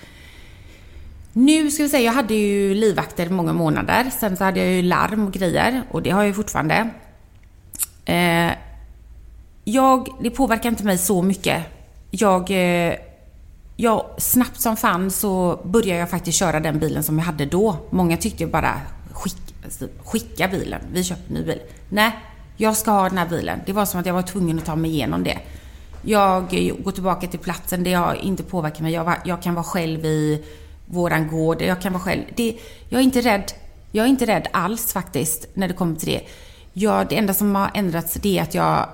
[1.32, 4.10] Nu ska vi säga, jag hade ju livvakter många månader.
[4.20, 6.90] Sen så hade jag ju larm och grejer och det har jag ju fortfarande.
[8.04, 8.52] Eh,
[9.64, 11.62] jag, det påverkar inte mig så mycket.
[12.10, 12.94] Jag, eh,
[13.76, 17.76] Ja, snabbt som fan så började jag faktiskt köra den bilen som jag hade då.
[17.90, 18.80] Många tyckte ju bara
[19.12, 21.60] skick, alltså, skicka bilen, vi köper en ny bil.
[21.88, 22.12] Nej,
[22.56, 23.60] jag ska ha den här bilen.
[23.66, 25.38] Det var som att jag var tvungen att ta mig igenom det.
[26.02, 26.48] Jag
[26.84, 28.92] går tillbaka till platsen, det har inte påverkat mig.
[28.92, 30.44] Jag, var, jag kan vara själv i
[30.86, 32.22] våran gård, jag kan vara själv.
[32.36, 32.58] Det,
[32.88, 33.52] jag är inte rädd.
[33.92, 36.20] Jag är inte rädd alls faktiskt, när det kommer till det.
[36.72, 38.88] Jag, det enda som har ändrats det är att jag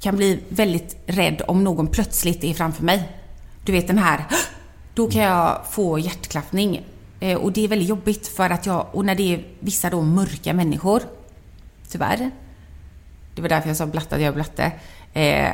[0.00, 3.21] kan bli väldigt rädd om någon plötsligt är framför mig.
[3.64, 4.24] Du vet den här,
[4.94, 6.86] då kan jag få hjärtklappning.
[7.20, 10.02] Eh, och det är väldigt jobbigt för att jag, och när det är vissa då
[10.02, 11.02] mörka människor,
[11.88, 12.30] tyvärr.
[13.34, 14.72] Det var därför jag sa blatte, att jag är blatte.
[15.12, 15.50] Eh,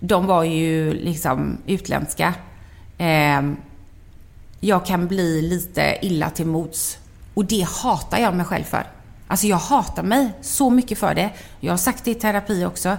[0.00, 2.34] de var ju liksom utländska.
[2.98, 3.42] Eh,
[4.60, 6.98] jag kan bli lite illa till mods.
[7.34, 8.86] Och det hatar jag mig själv för.
[9.26, 11.30] Alltså jag hatar mig så mycket för det.
[11.60, 12.96] Jag har sagt det i terapi också.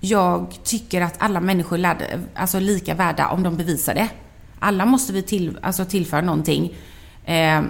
[0.00, 4.08] Jag tycker att alla människor är alltså lika värda om de bevisar det.
[4.58, 6.74] Alla måste vi till, alltså tillföra någonting.
[7.24, 7.62] Eh,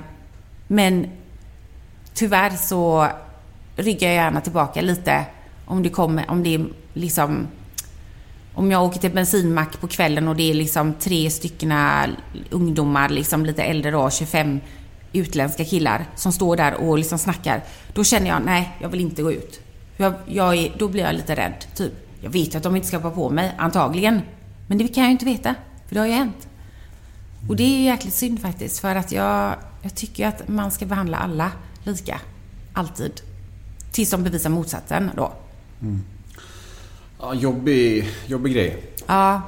[0.67, 1.07] men
[2.15, 3.09] tyvärr så
[3.77, 5.25] ryggar jag gärna tillbaka lite
[5.67, 7.47] om det kommer, om det är liksom
[8.55, 11.73] om jag åker till bensinmack på kvällen och det är liksom tre stycken
[12.51, 14.61] ungdomar, liksom lite äldre då, 25
[15.13, 17.63] utländska killar som står där och liksom snackar.
[17.95, 19.61] Då känner jag, nej, jag vill inte gå ut.
[19.97, 21.93] Jag, jag är, då blir jag lite rädd, typ.
[22.27, 24.21] Jag vet ju att de inte ska vara på mig, antagligen.
[24.67, 25.55] Men det kan jag ju inte veta,
[25.89, 26.49] för det har ju hänt.
[27.49, 31.17] Och det är jäkligt synd faktiskt, för att jag, jag tycker att man ska behandla
[31.17, 31.53] alla
[31.85, 32.21] lika.
[32.73, 33.21] Alltid.
[33.93, 35.33] Tills de bevisar motsatsen då.
[37.21, 38.83] Ja, jobbig, jobbig grej.
[39.07, 39.43] Ja.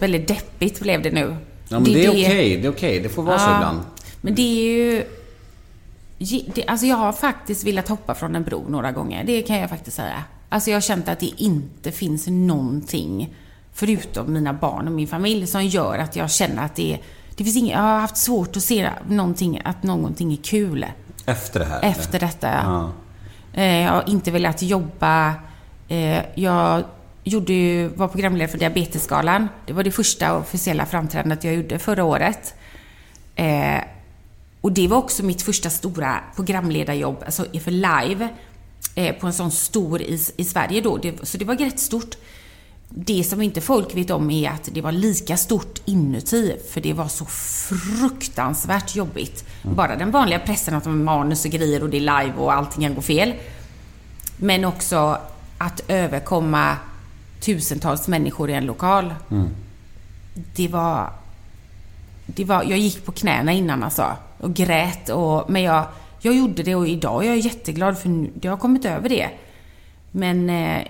[0.00, 1.36] Väldigt deppigt blev det nu.
[1.68, 2.56] Ja, men det, är okej.
[2.56, 3.00] Det är okej.
[3.00, 3.56] Det får vara så Ja.
[3.56, 3.80] ibland.
[4.20, 5.04] Men det är ju...
[6.54, 9.24] Det, alltså jag har faktiskt velat hoppa från en bro några gånger.
[9.24, 10.24] Det kan jag faktiskt säga.
[10.52, 13.34] Alltså jag har känt att det inte finns någonting,
[13.72, 17.00] förutom mina barn och min familj, som gör att jag känner att det är...
[17.36, 20.86] Det finns inget, jag har haft svårt att se någonting, att någonting är kul
[21.26, 21.80] Efter det här?
[21.82, 22.48] efter detta.
[22.48, 22.92] Ja.
[23.60, 25.34] Eh, Jag har inte velat jobba.
[25.88, 26.84] Eh, Jag
[27.24, 29.48] gjorde var programledare för Diabetesgalan.
[29.66, 32.54] Det var det första officiella framträdandet jag gjorde förra året.
[33.34, 33.80] Eh,
[34.60, 38.28] Och det var också mitt första stora programledarjobb, alltså för live,
[38.94, 40.96] eh, på en sån stor i, i Sverige då.
[40.96, 42.16] Det, så det var rätt stort.
[42.88, 46.92] Det som inte folk vet om är att det var lika stort inuti, för det
[46.92, 49.44] var så fruktansvärt jobbigt.
[49.62, 52.82] Bara den vanliga pressen, att de manus och grejer och det är live och allting
[52.82, 53.34] kan gå fel.
[54.36, 55.18] Men också
[55.58, 56.76] att överkomma
[57.40, 59.14] tusentals människor i en lokal.
[60.54, 61.10] Det var...
[62.26, 65.08] Det var, jag gick på knäna innan alltså och grät.
[65.08, 65.86] Och, men jag,
[66.20, 69.30] jag gjorde det och idag är jag jätteglad för nu, jag har kommit över det.
[70.10, 70.86] Men eh,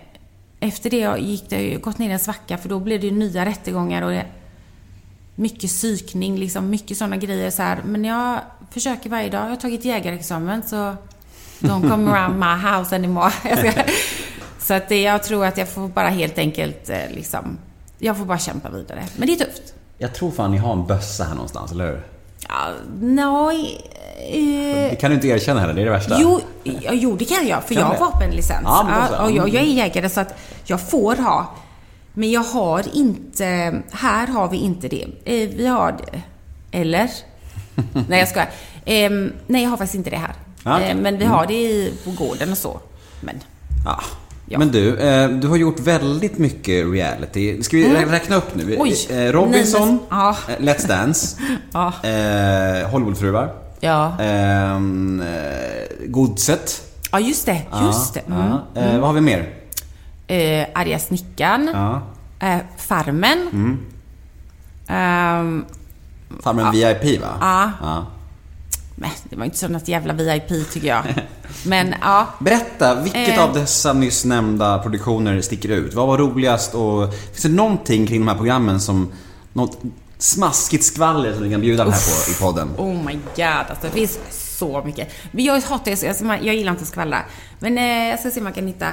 [0.61, 4.03] efter det gick det gått ner en svacka för då blev det ju nya rättegångar
[4.03, 4.27] och det,
[5.35, 7.79] mycket psykning, liksom mycket sådana grejer så här.
[7.85, 9.45] Men jag försöker varje dag.
[9.45, 10.97] Jag har tagit jägarexamen så
[11.61, 13.33] don't come around my house anymore.
[14.59, 17.59] Så att det, jag tror att jag får bara helt enkelt eh, liksom,
[17.99, 19.05] jag får bara kämpa vidare.
[19.17, 19.75] Men det är tufft.
[19.99, 22.03] Jag tror fan ni har en bössa här någonstans, eller hur?
[22.49, 23.81] Ja, nej,
[24.91, 26.17] Det kan du inte erkänna heller, det är det värsta.
[26.21, 27.63] Jo, ja, jo, det kan jag.
[27.65, 28.01] För Kan jag har det?
[28.01, 28.61] vapenlicens.
[28.65, 28.87] Ja.
[29.13, 31.55] Ja, och jag, jag är jägare så att jag får ha.
[32.13, 33.73] Men jag har inte...
[33.93, 35.03] Här har vi inte det.
[35.25, 36.21] Eh, Vi har det.
[36.79, 37.11] Eller?
[38.09, 38.43] nej, jag ska.
[38.85, 40.35] Ehm, nej, jag har faktiskt inte det här.
[40.65, 40.81] Ja.
[40.81, 42.81] Eh, men vi har det i, på gården och så.
[43.21, 43.35] Men...
[43.85, 44.01] Ja.
[44.53, 44.59] Ja.
[44.59, 47.63] Men du, eh, du har gjort väldigt mycket reality.
[47.63, 48.63] Ska vi rä- räkna upp nu?
[48.63, 48.77] Mm.
[48.81, 48.95] Oj.
[49.11, 50.37] Eh, Robinson, Nej, men- ja.
[50.49, 51.37] eh, Let's Dance,
[51.73, 51.93] Ja.
[52.03, 54.19] eh, Hollywoodfruar, Ja.
[54.21, 56.83] ehm, eh, Godset.
[57.13, 57.63] Ja, just det.
[57.83, 58.21] Just det.
[58.21, 58.39] Mm.
[58.75, 58.81] Ja.
[58.81, 59.55] Eh, Vad har vi mer?
[60.27, 61.71] Eh, Arga snickaren.
[61.73, 62.03] Ja.
[62.49, 63.49] Eh, farmen.
[63.53, 63.79] Mm.
[64.89, 65.65] Ehm,
[66.43, 67.29] Farmen VIP va?
[67.41, 67.71] Ja.
[67.83, 68.07] ja.
[68.95, 71.03] men det var inte så något jävla VIP tycker jag.
[71.67, 72.27] Men ja.
[72.39, 73.45] Berätta, vilket Eh.
[73.45, 75.95] av dessa nyss nämnda produktioner sticker ut?
[75.95, 79.13] Vad var roligast och finns det någonting kring de här programmen som
[79.53, 79.79] något
[80.21, 82.69] smaskigt skvaller som ni kan bjuda här på i podden?
[82.79, 84.19] Oh my god, alltså det finns
[84.59, 85.09] så mycket.
[85.33, 85.91] Men jag hatar
[86.25, 87.19] man- jag gillar inte att skvallra.
[87.59, 88.87] Men eh, jag ska se om jag kan hitta...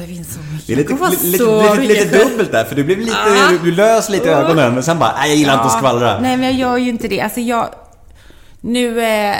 [0.00, 0.66] Det finns så mycket.
[0.66, 3.48] Det är lite, Jag få lite, så lite, dubbelt där, för du blev lite, Ah.
[3.50, 6.20] du, du lös lite i ögonen, men sen bara, nej jag gillar inte att skvallra.
[6.20, 7.20] Nej, men jag gör ju inte det.
[7.20, 7.74] Alltså jag...
[8.60, 9.00] Nu...
[9.04, 9.36] Eh,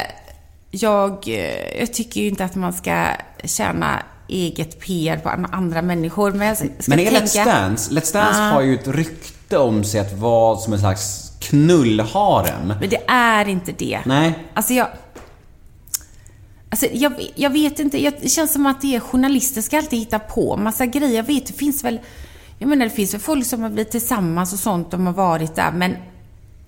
[0.71, 3.07] jag, eh, jag tycker ju inte att man ska
[3.45, 6.33] tjäna eget PR på an- andra människor.
[6.33, 7.21] Men jag ska Men är tänka...
[7.27, 8.51] Let's Dance, Let's Dance Ah.
[8.51, 12.67] har ju ett rykte om sig att vara som en slags knullharem.
[12.81, 14.01] Men det är inte det.
[14.07, 14.39] Nej.
[14.55, 14.89] Alltså jag...
[16.71, 19.99] Alltså jag, jag vet inte, jag, det känns som att det är journalister ska alltid
[19.99, 21.17] hitta på massa grejer.
[21.17, 22.01] Jag vet, det finns väl...
[22.59, 25.55] Jag menar, det finns väl folk som har blivit tillsammans och sånt, de har varit
[25.55, 25.97] där, men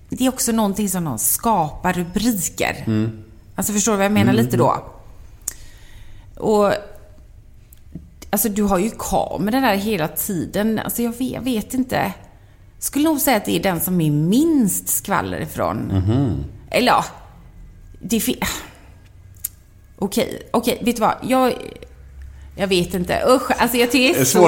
[0.09, 2.85] det är också någonting som de skapar rubriker.
[3.55, 4.83] Alltså förstår du vad jag menar lite då?
[6.35, 6.71] Och...
[8.29, 10.79] Alltså du har ju kameror där hela tiden.
[10.79, 12.13] Alltså jag vet, jag vet inte.
[12.79, 15.91] Skulle nog säga att det är den som är minst skvaller ifrån.
[16.71, 17.05] Eller ja,
[18.01, 18.39] det fi-
[19.99, 21.15] Okej, okej, vet du vad?
[21.23, 21.53] Jag,
[22.55, 23.23] jag vet inte.
[23.27, 24.39] Usch, alltså jag tycker det är, Det så...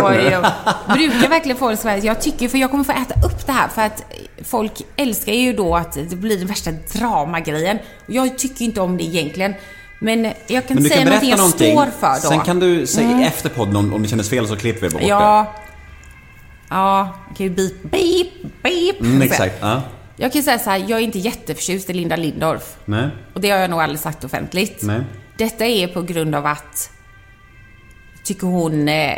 [0.88, 1.98] Jag brukar verkligen folk svara.
[1.98, 4.04] Jag tycker, för jag kommer få äta upp det här för att
[4.44, 7.78] folk älskar ju då att det blir den värsta dramagrejen.
[8.08, 9.54] Och jag tycker inte om det egentligen.
[10.02, 11.72] Men jag kan Men säga kan någonting jag någonting.
[11.74, 12.30] står för då.
[12.30, 15.02] Sen kan du säga efter podden om, om det kändes fel så klipper vi bort
[15.02, 15.08] det.
[15.08, 15.54] Ja.
[16.70, 18.28] Ja, jag kan ju beep, beep,
[18.64, 19.00] beep.
[19.02, 19.56] Mm, exakt.
[19.62, 19.82] Ja.
[20.18, 22.76] Jag kan säga så här, jag är inte jätteförtjust i Linda Lindorff.
[22.86, 23.08] Nej.
[23.34, 24.80] Och det har jag nog aldrig sagt offentligt.
[24.84, 25.02] Nej.
[25.38, 26.92] Detta är på grund av att,
[28.24, 29.14] tycker hon, eh,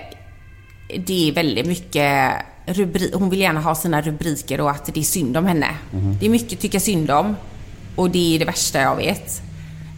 [0.98, 2.32] det är väldigt mycket
[2.66, 5.68] rubri- hon vill gärna ha sina rubriker och att det är synd om henne.
[6.20, 7.36] Det är mycket tycka synd om.
[7.96, 9.42] Och det är det värsta jag vet.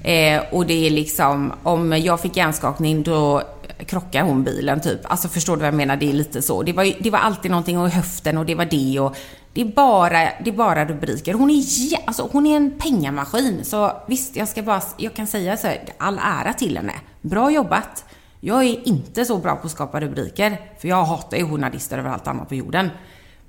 [0.03, 3.41] Eh, och det är liksom, om jag fick hjärnskakning då
[3.85, 4.99] krockar hon bilen typ.
[5.03, 5.95] Alltså förstår du vad jag menar?
[5.95, 6.63] Det är lite så.
[6.63, 9.15] Det var, det var alltid någonting och i höften och det var det och
[9.53, 11.33] det är bara, det är bara rubriker.
[11.33, 11.63] Hon är,
[12.05, 13.65] alltså, hon är en pengamaskin.
[13.65, 16.93] Så visst, jag ska bara, jag kan säga så här, all ära till henne.
[17.21, 18.05] Bra jobbat.
[18.39, 20.61] Jag är inte så bra på att skapa rubriker.
[20.79, 22.89] För jag hatar ju journalister över allt annat på jorden.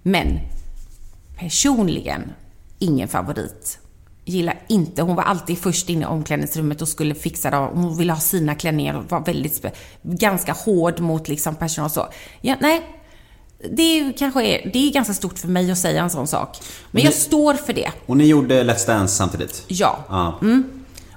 [0.02, 0.38] Men
[1.38, 2.32] personligen,
[2.78, 3.78] ingen favorit.
[4.24, 7.56] Gillar inte, hon var alltid först inne i omklädningsrummet och skulle fixa det.
[7.56, 9.64] Hon ville ha sina klänningar och var väldigt,
[10.02, 12.08] ganska hård mot liksom personal så.
[12.40, 12.82] Ja, nej,
[13.70, 16.58] det är kanske är, det är ganska stort för mig att säga en sån sak.
[16.90, 17.90] Men jag står för det.
[18.06, 19.64] Och ni gjorde Let's Dance samtidigt?
[19.68, 19.98] Ja.
[20.08, 20.38] Ja.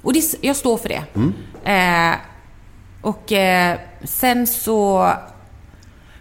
[0.02, 1.04] Och det, jag står för det.
[1.72, 2.16] Eh,
[3.02, 5.14] och eh, sen så...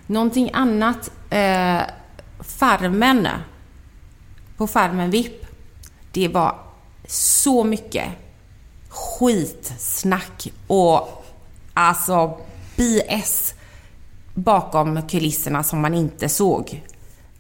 [0.07, 1.11] Någonting annat.
[1.30, 1.80] Eh,
[2.41, 3.28] farmen.
[4.57, 5.47] På Farmen VIP.
[6.12, 6.66] Det var
[7.07, 8.09] så mycket
[8.89, 11.25] skitsnack och
[11.75, 12.39] alltså
[12.77, 13.55] BS
[14.35, 16.83] bakom kulisserna som man inte såg.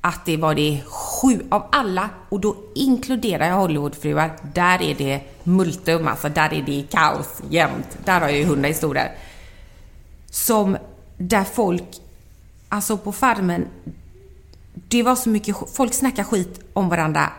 [0.00, 5.20] Att det var det sju av alla, och då inkluderar jag Hollywoodfruar, där är det
[5.42, 7.98] multum, alltså där är det kaos jämt.
[8.04, 9.12] Där har jag ju hundra historier.
[10.30, 10.76] Som,
[11.16, 11.84] där folk,
[12.68, 13.66] alltså på Farmen,
[14.88, 17.32] det var så mycket, folk snackar skit om varandra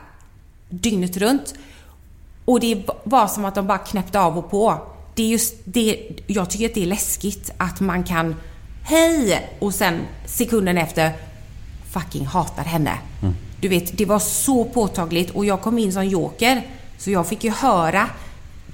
[0.70, 1.54] dygnet runt.
[2.48, 4.82] Och det var som att de bara knäppte av och på.
[5.16, 8.36] Det är just det, jag tycker att det är läskigt att man kan
[8.84, 9.50] Hej!
[9.60, 11.14] Och sen sekunden efter
[11.92, 12.98] fucking hatar henne.
[13.62, 16.68] Du vet, det var så påtagligt och jag kom in som joker.
[16.98, 18.10] Så jag fick ju höra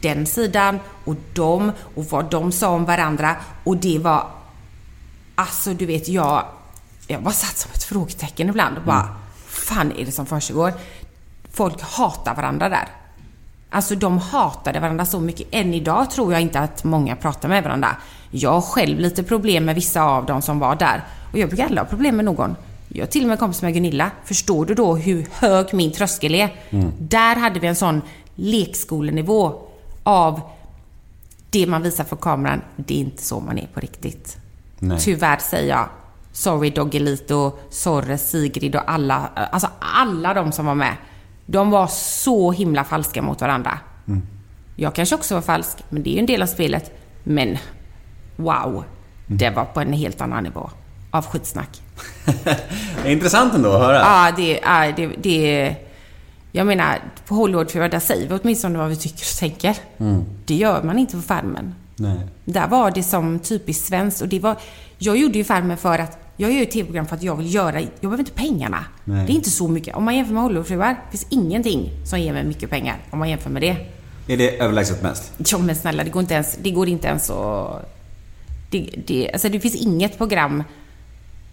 [0.01, 4.27] den sidan och dem och vad de sa om varandra och det var
[5.35, 6.45] Alltså du vet, jag,
[7.07, 9.15] jag bara satt som ett frågetecken ibland och bara,
[9.45, 10.73] fan är det som försiggår?
[11.51, 12.87] Folk hatar varandra där.
[13.73, 15.47] Alltså de hatade varandra så mycket.
[15.51, 17.95] Än idag tror jag inte att många pratar med varandra.
[18.31, 21.03] Jag har själv lite problem med vissa av dem som var där.
[21.31, 22.55] Och jag brukar aldrig ha problem med någon.
[22.87, 24.11] Jag är till och med kompis med Gunilla.
[24.25, 26.49] Förstår du då hur hög min tröskel är?
[26.99, 28.01] Där hade vi en sån
[28.35, 29.61] lekskolenivå
[30.03, 30.41] av
[31.49, 34.37] det man visar för kameran, det är inte så man är på riktigt.
[34.79, 34.99] Nej.
[34.99, 35.89] Tyvärr säger jag.
[36.31, 40.95] Sorry Doggelito, Sorre, Sigrid och alla, alltså alla de som var med.
[41.45, 43.79] De var så himla falska mot varandra.
[44.75, 46.91] Jag kanske också var falsk, men det är ju en del av spelet.
[47.23, 47.57] Men
[48.35, 48.83] wow,
[49.27, 50.69] det var på en helt annan nivå
[51.11, 51.81] av skitsnack.
[52.43, 52.59] Det
[53.09, 53.97] är intressant ändå att höra.
[53.97, 55.75] Ja, det, ja, det, det...
[56.51, 59.77] Jag menar, på Hollywood, för där säger vi åtminstone vad vi tycker och tänker.
[60.45, 61.75] Det gör man inte på Farmen.
[61.95, 62.27] Nej.
[62.45, 64.55] Där var det som typiskt svenskt och det var...
[64.97, 66.19] Jag gjorde ju Farmen för att...
[66.37, 67.79] Jag gör ju tv-program för att jag vill göra...
[67.81, 68.85] Jag behöver inte pengarna.
[69.03, 69.25] Nej.
[69.25, 69.95] Det är inte så mycket.
[69.95, 72.97] Om man jämför med Hollywoodfruar, finns ingenting som ger mig mycket pengar.
[73.09, 73.77] Om man jämför med det.
[74.27, 75.33] Är det överlägset mest?
[75.37, 77.89] Ja men snälla, det går inte ens, det går inte ens att...
[78.69, 80.63] Det, det, alltså det finns inget program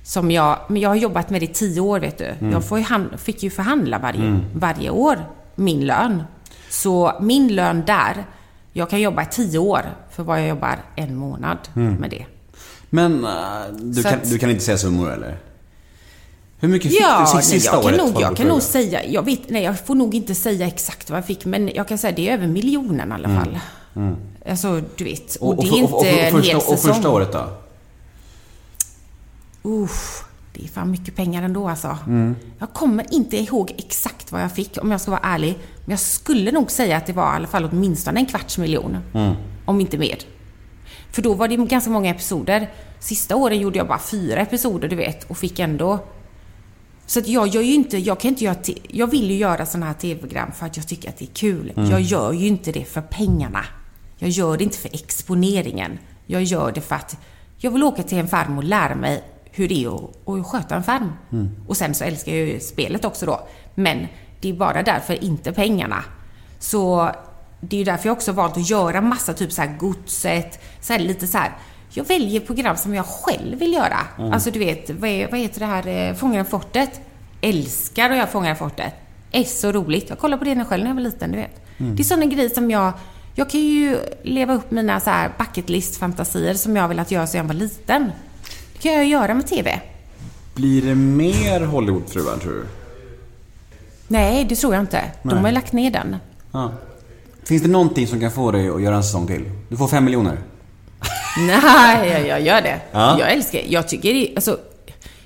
[0.02, 0.58] som jag...
[0.68, 2.34] Men jag har jobbat med det i tio år, vet du.
[2.52, 5.18] Jag får ju han, fick ju förhandla varje, varje år
[5.54, 6.22] min lön.
[6.70, 8.24] Så min lön där,
[8.72, 12.26] jag kan jobba i tio år för vad jag jobbar en månad med det.
[12.90, 13.30] Men eh,
[13.80, 15.38] du, kan, att- du kan inte säga summor eller?
[16.62, 18.04] Hur mycket fick Ja, du nej, sista jag kan, året?
[18.04, 21.10] nog, på jag kan nog säga, jag vet, nej jag får nog inte säga exakt
[21.10, 23.58] vad jag fick, men jag kan säga det är över miljonen i alla fall.
[24.48, 25.36] Alltså, du vet.
[25.36, 26.94] Och, det är inte och, och, en första, hel och säsong.
[26.94, 27.48] första året då?
[29.62, 30.24] Uff,
[30.54, 31.98] det är fan mycket pengar ändå alltså.
[32.58, 35.58] Jag kommer inte ihåg exakt vad jag fick om jag ska vara ärlig.
[35.84, 38.96] Men jag skulle nog säga att det var i alla fall åtminstone en kvarts miljon.
[39.64, 40.18] Om inte mer.
[41.12, 42.70] För då var det ganska många episoder.
[42.98, 45.98] Sista åren gjorde jag bara fyra episoder, du vet, och fick ändå...
[47.06, 48.56] Så att jag gör ju inte, jag kan inte göra,
[48.88, 51.72] jag vill ju göra sådana här tv-program för att jag tycker att det är kul.
[51.76, 53.64] Jag gör ju inte det för pengarna.
[54.18, 55.98] Jag gör det inte för exponeringen.
[56.26, 57.18] Jag gör det för att
[57.58, 60.76] jag vill åka till en farm och lära mig hur det är att, att sköta
[60.76, 61.12] en farm.
[61.68, 63.48] Och sen så älskar jag ju spelet också då.
[63.74, 64.06] Men
[64.40, 66.04] det är bara därför, inte pengarna.
[66.58, 67.10] Så
[67.60, 70.92] det är ju därför jag också valt att göra massa typ så här godset, så
[70.92, 71.52] här lite så här.
[71.92, 73.98] Jag väljer program som jag själv vill göra.
[74.16, 77.00] Alltså du vet, vad, är, vad heter det här, eh, Fångarna på fortet?
[77.40, 78.94] Älskar att göra Fångarna på fortet.
[79.32, 80.08] Är så roligt.
[80.08, 81.60] Jag kollade på det när själv när jag var liten, du vet.
[81.78, 82.92] Det är sådana grejer som jag...
[83.34, 87.38] Jag kan ju leva upp mina så här bucket list-fantasier som jag velat göra sedan
[87.38, 88.12] jag var liten.
[88.72, 89.80] Det kan jag göra med TV.
[90.54, 92.66] Blir det mer Hollywoodfruar tror du?
[94.08, 95.02] Nej, det tror jag inte.
[95.22, 95.38] De Nej.
[95.38, 96.16] har ju lagt ner den.
[96.52, 96.72] Ja.
[97.44, 99.50] Finns det någonting som kan få dig att göra en säsong till?
[99.68, 100.38] Du får fem miljoner.
[101.38, 102.80] Nej, jag, jag gör det.
[102.92, 103.18] Ja.
[103.18, 104.58] Jag älskar Jag tycker det alltså,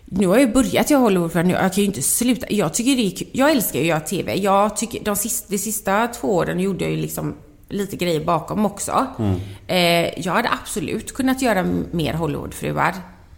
[0.05, 1.53] Nu har jag börjat göra Hollywood för nu.
[1.53, 2.47] Jag kan ju inte sluta.
[2.51, 3.27] Jag tycker det är.
[3.33, 4.35] Jag älskar ju att göra TV.
[4.35, 7.35] Jag tycker, de sista, de sista två åren gjorde jag ju liksom
[7.69, 9.07] lite grejer bakom också.
[9.67, 12.95] Eh, jag hade absolut kunnat göra mer Hollywoodfruar.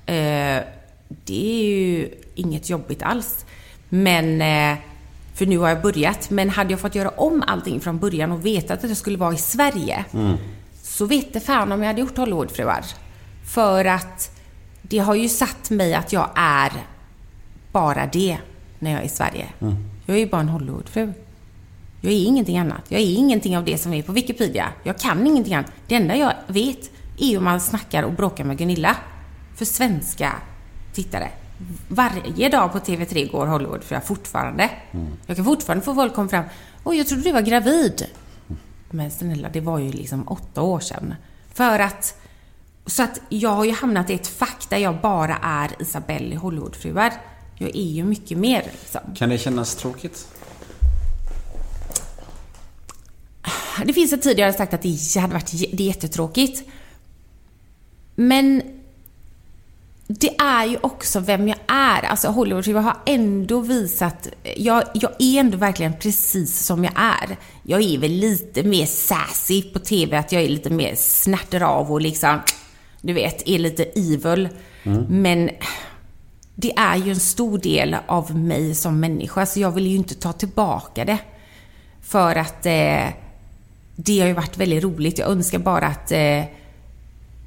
[0.06, 0.62] Eh,
[1.24, 3.44] det är ju inget jobbigt alls.
[3.88, 4.78] Men, eh,
[5.36, 6.30] för nu har jag börjat.
[6.30, 9.34] Men hade jag fått göra om allting från början och vetat att jag skulle vara
[9.34, 10.04] i Sverige.
[10.82, 12.84] Så vet det fan om jag hade gjort Hollywoodfruar.
[13.54, 14.40] För att
[14.82, 16.72] det har ju satt mig att jag är
[17.72, 18.38] bara det
[18.78, 19.46] när jag är i Sverige.
[20.06, 21.12] Jag är ju bara en Hollywoodfru.
[22.00, 22.82] Jag är ingenting annat.
[22.88, 24.66] Jag är ingenting av det som är på Wikipedia.
[24.82, 25.72] Jag kan ingenting annat.
[25.88, 28.96] Det enda jag vet är om man snackar och bråkar med Gunilla.
[29.56, 30.32] För svenska
[30.92, 31.30] tittare.
[31.88, 34.70] Varje dag på TV3 går Hollywood för jag fortfarande.
[35.26, 36.44] Jag kan fortfarande få folk komma fram.
[36.84, 38.06] Oj, jag trodde du var gravid.
[38.90, 41.14] Men snälla, det var ju liksom åtta år sedan.
[41.54, 42.18] För att...
[42.86, 46.36] Så att jag har ju hamnat i ett fack där jag bara är Isabelle i
[46.36, 47.12] Hollywoodfruar.
[47.58, 49.00] Jag är ju mycket mer liksom.
[49.14, 50.28] Kan det kännas tråkigt?
[53.84, 56.68] Det finns en tid jag hade sagt att det hade varit det är jättetråkigt.
[58.14, 58.62] Men
[60.06, 62.02] det är ju också vem jag är.
[62.02, 64.28] Alltså Hollywood har ändå visat...
[64.56, 67.36] Jag, jag är ändå verkligen precis som jag är.
[67.62, 71.92] Jag är väl lite mer sassy på TV, att jag är lite mer snärter av
[71.92, 72.40] och liksom...
[73.00, 74.48] Du vet, är lite evil.
[75.08, 75.50] Men
[76.54, 80.14] det är ju en stor del av mig som människa, så jag vill ju inte
[80.14, 81.18] ta tillbaka det.
[82.02, 83.06] För att eh,
[83.96, 85.18] det har ju varit väldigt roligt.
[85.18, 86.42] Jag önskar bara att eh,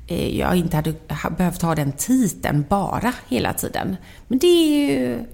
[0.10, 0.93] Eh, jag inte hade
[1.38, 3.97] behövt ha den titeln bara hela tiden.
[4.28, 5.26] Men det är ju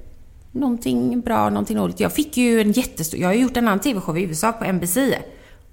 [0.52, 2.00] någonting bra, någonting roligt.
[2.00, 3.20] Jag fick ju en jättestor...
[3.20, 4.98] Jag har ju gjort en annan TV-show i USA på NBC.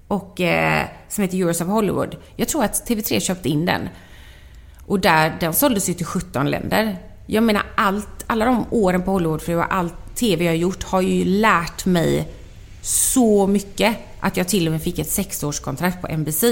[0.07, 2.15] Och, eh, som heter Euros of Hollywood.
[2.35, 3.89] Jag tror att TV3 köpte in den.
[4.85, 6.97] Och där, den såldes ju till 17 länder.
[7.25, 11.25] Jag menar, allt, alla de åren på Hollywoodfruar, allt TV jag har gjort har ju
[11.25, 12.27] lärt mig
[12.81, 16.43] så mycket att jag till och med fick ett sexårskontrakt på NBC.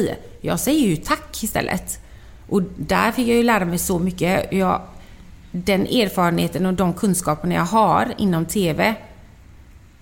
[0.42, 2.00] Jag säger ju tack istället.
[2.52, 4.54] Och där fick jag ju lära mig så mycket.
[4.54, 4.82] Jag,
[5.52, 8.96] den erfarenheten och de kunskaperna jag har inom TV,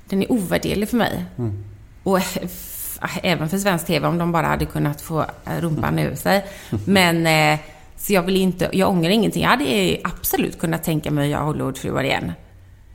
[0.09, 1.25] den är ovärderlig för mig.
[2.03, 5.25] Och f- även för svensk TV om de bara hade kunnat få
[5.59, 6.45] rumpan ur sig.
[6.85, 7.59] Men, eh,
[7.97, 9.41] så jag vill inte, jag ångrar ingenting.
[9.43, 12.31] Jag hade absolut kunnat tänka mig att göra Hollywoodfruar igen.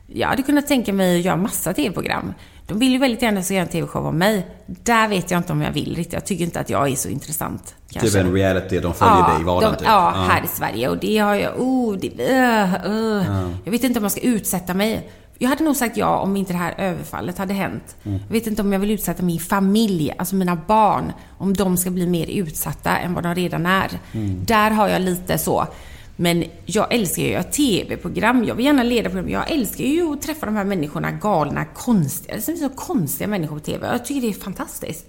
[0.07, 2.33] Jag hade kunnat tänka mig att göra massa TV-program.
[2.67, 4.47] De vill ju väldigt gärna göra en TV-show om mig.
[4.65, 6.13] Där vet jag inte om jag vill riktigt.
[6.13, 7.65] Jag tycker inte att jag är så intressant.
[7.65, 8.19] Typ kanske.
[8.19, 9.87] en reality, de följer dig i vardagen de, typ.
[9.87, 10.89] ja, här i Sverige.
[10.89, 11.59] Och det har jag...
[11.59, 13.49] Oh, det, uh, uh.
[13.63, 15.09] Jag vet inte om jag ska utsätta mig.
[15.37, 17.95] Jag hade nog sagt ja om inte det här överfallet hade hänt.
[18.03, 18.19] Mm.
[18.27, 21.89] Jag vet inte om jag vill utsätta min familj, alltså mina barn, om de ska
[21.89, 23.89] bli mer utsatta än vad de redan är.
[24.11, 24.45] Mm.
[24.45, 25.67] Där har jag lite så.
[26.15, 28.43] Men jag älskar ju att göra TV-program.
[28.43, 29.29] Jag vill gärna leda program.
[29.29, 32.35] Jag älskar ju att träffa de här människorna, galna, konstiga.
[32.45, 33.87] Det är så konstiga människor på TV.
[33.87, 35.05] Jag tycker det är fantastiskt.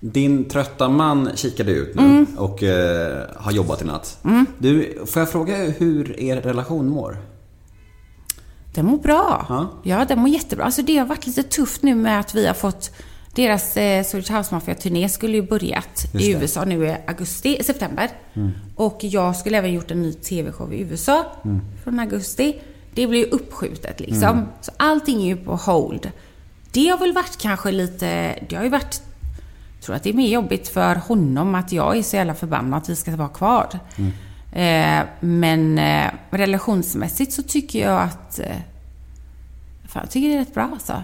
[0.00, 2.26] Din trötta man kikade ut nu Mm.
[2.38, 4.18] och eh, har jobbat i natt.
[4.58, 7.16] Du, får jag fråga hur er relation mår?
[8.74, 9.46] Den mår bra.
[9.48, 9.68] Ja.
[9.82, 10.64] Ja, den mår jättebra.
[10.64, 12.90] Alltså det har varit lite tufft nu med att vi har fått
[13.34, 16.32] deras eh, Swedish House Mafia-turné skulle ju börjat i.
[16.32, 18.10] USA nu i augusti, september.
[18.76, 21.24] Och jag skulle även gjort en ny TV-show i USA
[21.84, 22.60] från augusti.
[22.94, 24.48] Det blev ju uppskjutet liksom.
[24.60, 26.10] Så allting är ju på hold.
[26.72, 29.02] Det har väl varit kanske lite, det har ju varit
[29.82, 32.82] jag tror att det är mer jobbigt för honom att jag är så jävla förbannad
[32.82, 33.68] att vi ska vara kvar.
[34.52, 38.38] Eh, men eh, relationsmässigt så tycker jag att...
[38.38, 38.56] Eh,
[39.84, 41.02] fan, jag tycker det är rätt bra alltså.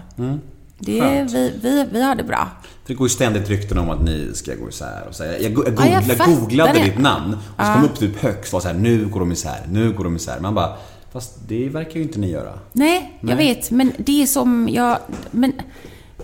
[0.79, 1.31] Det, Skönt.
[1.33, 2.47] vi, vi, vi har det bra.
[2.61, 5.37] För det går ju ständigt rykten om att ni ska gå isär och så här.
[5.41, 8.53] Jag, go- jag, Ja, jag googla, googlade ditt namn och så kom upp typ högst
[8.53, 10.39] var så här, nu går de isär, nu går de isär.
[10.39, 10.75] Man bara,
[11.11, 12.53] fast det verkar ju inte ni göra.
[12.73, 13.55] Nej, jag Nej.
[13.55, 13.71] vet.
[13.71, 14.97] Men det är som jag...
[15.31, 15.53] Men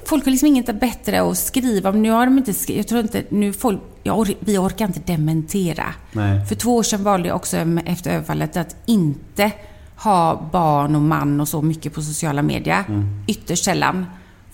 [0.06, 2.02] folk har liksom inget bättre att skriva om.
[2.02, 2.78] Nu har de inte skrivit...
[2.78, 3.24] Jag tror inte...
[3.30, 5.86] Nu folk, jag or, vi orkar inte dementera.
[6.12, 6.46] Nej.
[6.46, 9.52] För två år sedan valde jag också efter överfallet att inte
[9.98, 12.84] ha barn och man och så mycket på sociala medier.
[13.28, 14.06] Ytterst sällan.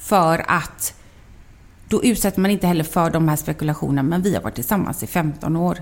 [0.02, 0.94] För att
[1.88, 4.04] då utsätter man inte heller för de här spekulationerna.
[4.04, 5.78] Men vi har varit tillsammans i 15 år.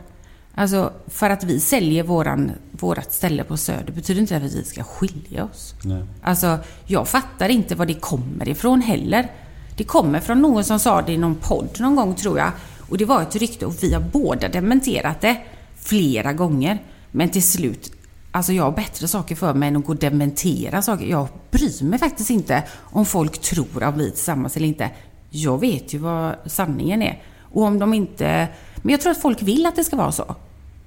[0.55, 4.63] Alltså, för att vi säljer våran, vårat ställe på Söder betyder inte det att vi
[4.63, 5.75] ska skilja oss.
[5.83, 6.03] Nej.
[6.23, 9.31] Alltså, jag fattar inte var det kommer ifrån heller.
[9.77, 12.51] Det kommer från någon som sa det i någon podd någon gång, tror jag.
[12.89, 15.37] Och det var ett rykte och vi har båda dementerat det
[15.75, 16.83] flera gånger.
[17.11, 17.91] Men till slut,
[18.31, 21.05] alltså jag har bättre saker för mig än att gå och dementera saker.
[21.05, 24.89] Jag bryr mig faktiskt inte om folk tror att vi är tillsammans eller inte.
[25.29, 27.23] Jag vet ju vad sanningen är.
[27.51, 28.47] Och om de inte...
[28.75, 30.35] Men jag tror att folk vill att det ska vara så.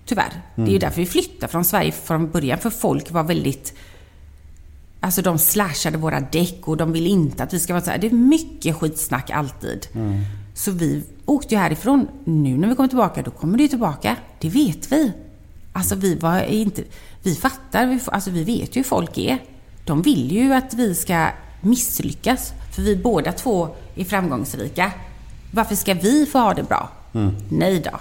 [0.05, 0.43] Tyvärr.
[0.57, 2.59] Det är ju därför vi flyttade från Sverige från början.
[2.59, 3.75] För folk var väldigt...
[5.01, 7.99] Alltså de slashade våra däck och de vill inte att vi ska vara så här.
[7.99, 9.87] Det är mycket skitsnack alltid.
[10.55, 12.09] Så vi åkte ju härifrån.
[12.25, 14.17] Nu när vi kommer tillbaka, då kommer det ju tillbaka.
[14.41, 15.13] Det vet vi.
[15.73, 16.83] Alltså vi var inte...
[17.23, 19.39] Vi fattar, vi, alltså vi vet ju hur folk är.
[19.85, 21.27] De vill ju att vi ska
[21.61, 22.53] misslyckas.
[22.75, 24.93] För vi båda två är framgångsrika.
[25.51, 26.89] Varför ska vi få ha det bra?
[27.49, 27.99] Nej då.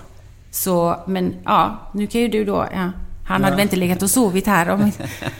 [0.51, 2.67] Så, men ja, nu kan ju du då...
[2.73, 2.91] Ja,
[3.25, 4.91] han hade väl inte legat och sovit här om,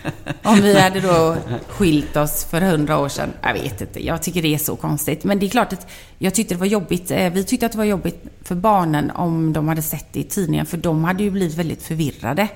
[0.44, 1.36] om vi hade då
[1.68, 3.30] skilt oss för hundra år sedan.
[3.42, 5.24] Jag vet inte, jag tycker det är så konstigt.
[5.24, 7.12] Men det är klart att jag tyckte det var jobbigt.
[7.12, 10.24] eh, Vi tyckte att det var jobbigt för barnen om de hade sett det i
[10.24, 10.66] tidningen.
[10.66, 12.48] För de hade ju blivit väldigt förvirrade.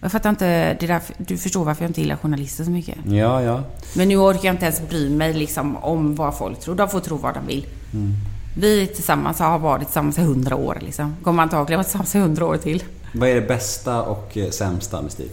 [0.00, 2.98] Jag fattar inte, det där, du förstår varför jag inte gillar journalister så mycket.
[3.06, 3.62] Ja, ja.
[3.94, 6.74] Men nu orkar jag inte ens bry mig liksom om vad folk tror.
[6.74, 7.66] De får tro vad de vill.
[8.58, 11.16] Vi tillsammans har varit tillsammans i hundra år liksom.
[11.22, 12.82] Kommer antagligen vara tillsammans i hundra år till.
[13.14, 15.30] Vad är det bästa och eh, sämsta med Steve?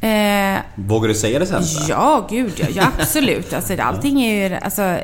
[0.00, 1.84] Eh, Vågar du säga det sämsta?
[1.88, 3.52] ja, gud ja absolut.
[3.52, 4.54] Alltså, allting är ju...
[4.56, 4.98] Alltså,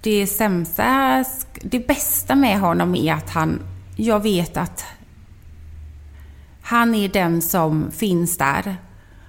[0.00, 1.24] det sämsta...
[1.54, 3.60] Det bästa med honom är att han...
[3.96, 4.84] Jag vet att
[6.66, 8.76] han är den som finns där.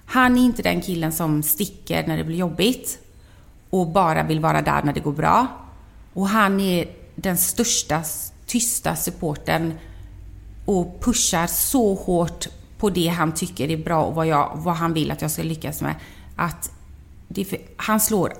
[0.05, 2.99] Han är inte den killen som sticker när det blir jobbigt
[3.69, 5.47] och bara vill vara där när det går bra.
[6.13, 8.03] Och han är den största,
[8.45, 9.73] tysta supporten
[10.65, 14.93] och pushar så hårt på det han tycker är bra och vad, jag, vad han
[14.93, 15.95] vill att jag ska lyckas med.
[16.35, 16.71] Att
[17.27, 18.33] det, för- han slår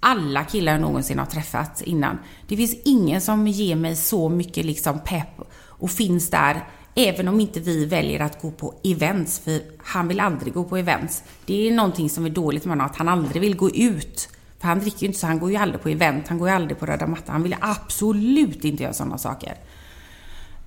[0.00, 2.18] alla killar jag någonsin har träffat innan.
[2.48, 6.64] Det finns ingen som ger mig så mycket liksom pepp och finns där
[6.98, 10.76] även om inte vi väljer att gå på events, för han vill aldrig gå på
[10.76, 11.22] events.
[11.46, 14.28] Det är någonting som är dåligt med honom, att han aldrig vill gå ut.
[14.58, 16.54] För han dricker ju inte så han går ju aldrig på event, han går ju
[16.54, 17.32] aldrig på röda mattan.
[17.32, 19.54] Han vill absolut inte göra sådana saker.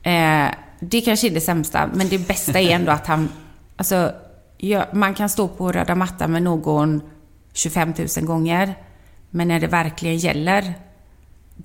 [0.04, 0.48] Eh,
[0.80, 3.30] det kanske är det sämsta, men det bästa är ändå att han...
[3.76, 4.12] Alltså,
[4.58, 7.02] ja, man kan stå på röda mattan med någon
[7.54, 8.76] 25 000 gånger,
[9.30, 10.74] men när det verkligen gäller,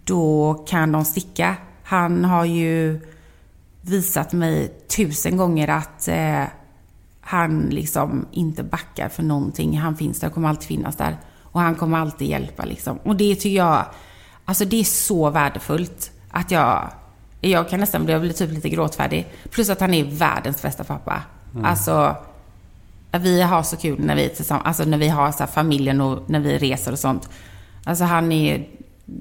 [0.05, 1.57] då kan de sticka.
[1.83, 3.01] Han har ju
[3.87, 6.45] visat mig tusen gånger att eh,
[7.21, 9.79] han liksom inte backar för någonting.
[9.79, 11.17] Han finns där, kommer alltid finnas där.
[11.43, 12.99] Och han kommer alltid hjälpa liksom.
[12.99, 13.85] Och det tycker jag,
[14.45, 16.91] alltså det är så värdefullt att jag,
[17.41, 19.27] jag kan nästan bli typ lite gråtfärdig.
[19.51, 21.23] Plus att han är världens bästa pappa.
[21.65, 22.17] Alltså,
[23.13, 26.31] vi har så kul när vi är tillsammans, alltså när vi har så familjen och
[26.31, 27.29] när vi reser och sånt.
[27.85, 28.69] Alltså han är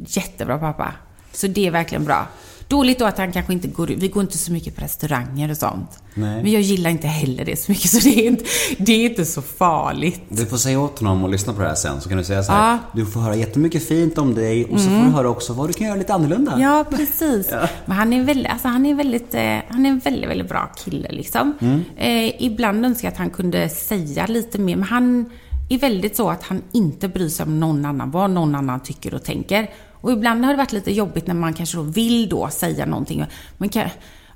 [0.05, 0.93] jättebra pappa.
[1.31, 2.27] Så det är verkligen bra.
[2.67, 5.57] Dåligt då att han kanske inte går Vi går inte så mycket på restauranger och
[5.57, 5.99] sånt.
[6.13, 6.43] Nej.
[6.43, 8.45] Men jag gillar inte heller det så mycket så det är inte,
[8.77, 10.21] det är inte så farligt.
[10.29, 12.43] Du får säga åt honom och lyssna på det här sen så kan du säga
[12.43, 12.67] så här.
[12.67, 12.69] Ja.
[12.69, 12.79] Mm.
[12.93, 15.73] Du får höra jättemycket fint om dig och så får du höra också vad du
[15.73, 16.59] kan göra lite annorlunda.
[16.59, 17.49] Ja, precis.
[17.85, 20.71] Men han är, väldigt, alltså han är, väldigt, eh, han är en väldigt, väldigt bra
[20.77, 21.53] kille liksom.
[21.97, 25.29] Eh, ibland önskar jag att han kunde säga lite mer, men han
[25.69, 29.13] är väldigt så att han inte bryr sig om någon annan, vad någon annan tycker
[29.13, 29.69] och tänker.
[30.05, 33.25] Och ibland har det varit lite jobbigt när man kanske då vill då säga någonting.
[33.57, 33.89] Men kan,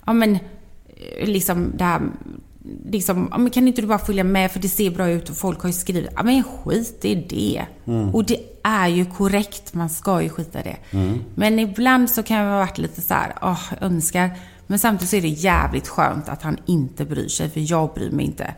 [0.05, 2.01] ja men, eh, liksom det här,
[2.91, 5.37] liksom, ja, men kan inte du bara följa med för det ser bra ut och
[5.37, 6.09] folk har ju skrivit.
[6.15, 7.65] Ja men skit i det.
[8.13, 10.77] Och det är ju korrekt, man ska ju skita i det.
[11.35, 14.31] Men ibland så kan jag ha varit lite så här, åh, önskar.
[14.67, 18.11] Men samtidigt så är det jävligt skönt att han inte bryr sig, för jag bryr
[18.11, 18.53] mig inte.